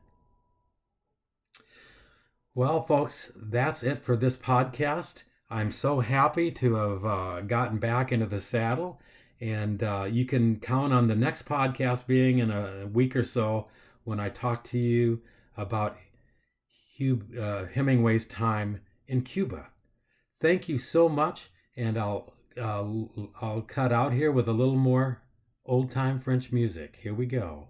Well, 2.58 2.84
folks, 2.84 3.30
that's 3.36 3.84
it 3.84 4.02
for 4.02 4.16
this 4.16 4.36
podcast. 4.36 5.22
I'm 5.48 5.70
so 5.70 6.00
happy 6.00 6.50
to 6.50 6.74
have 6.74 7.04
uh, 7.04 7.40
gotten 7.42 7.78
back 7.78 8.10
into 8.10 8.26
the 8.26 8.40
saddle, 8.40 9.00
and 9.40 9.80
uh, 9.80 10.08
you 10.10 10.24
can 10.24 10.58
count 10.58 10.92
on 10.92 11.06
the 11.06 11.14
next 11.14 11.44
podcast 11.44 12.08
being 12.08 12.40
in 12.40 12.50
a 12.50 12.88
week 12.92 13.14
or 13.14 13.22
so 13.22 13.68
when 14.02 14.18
I 14.18 14.28
talk 14.30 14.64
to 14.64 14.78
you 14.78 15.20
about 15.56 15.98
Hugh, 16.96 17.22
uh, 17.40 17.66
Hemingway's 17.66 18.24
time 18.24 18.80
in 19.06 19.22
Cuba. 19.22 19.68
Thank 20.40 20.68
you 20.68 20.78
so 20.78 21.08
much, 21.08 21.50
and 21.76 21.96
I'll 21.96 22.34
uh, 22.60 22.84
I'll 23.40 23.62
cut 23.68 23.92
out 23.92 24.12
here 24.12 24.32
with 24.32 24.48
a 24.48 24.52
little 24.52 24.74
more 24.74 25.22
old 25.64 25.92
time 25.92 26.18
French 26.18 26.50
music. 26.50 26.98
Here 27.00 27.14
we 27.14 27.26
go. 27.26 27.68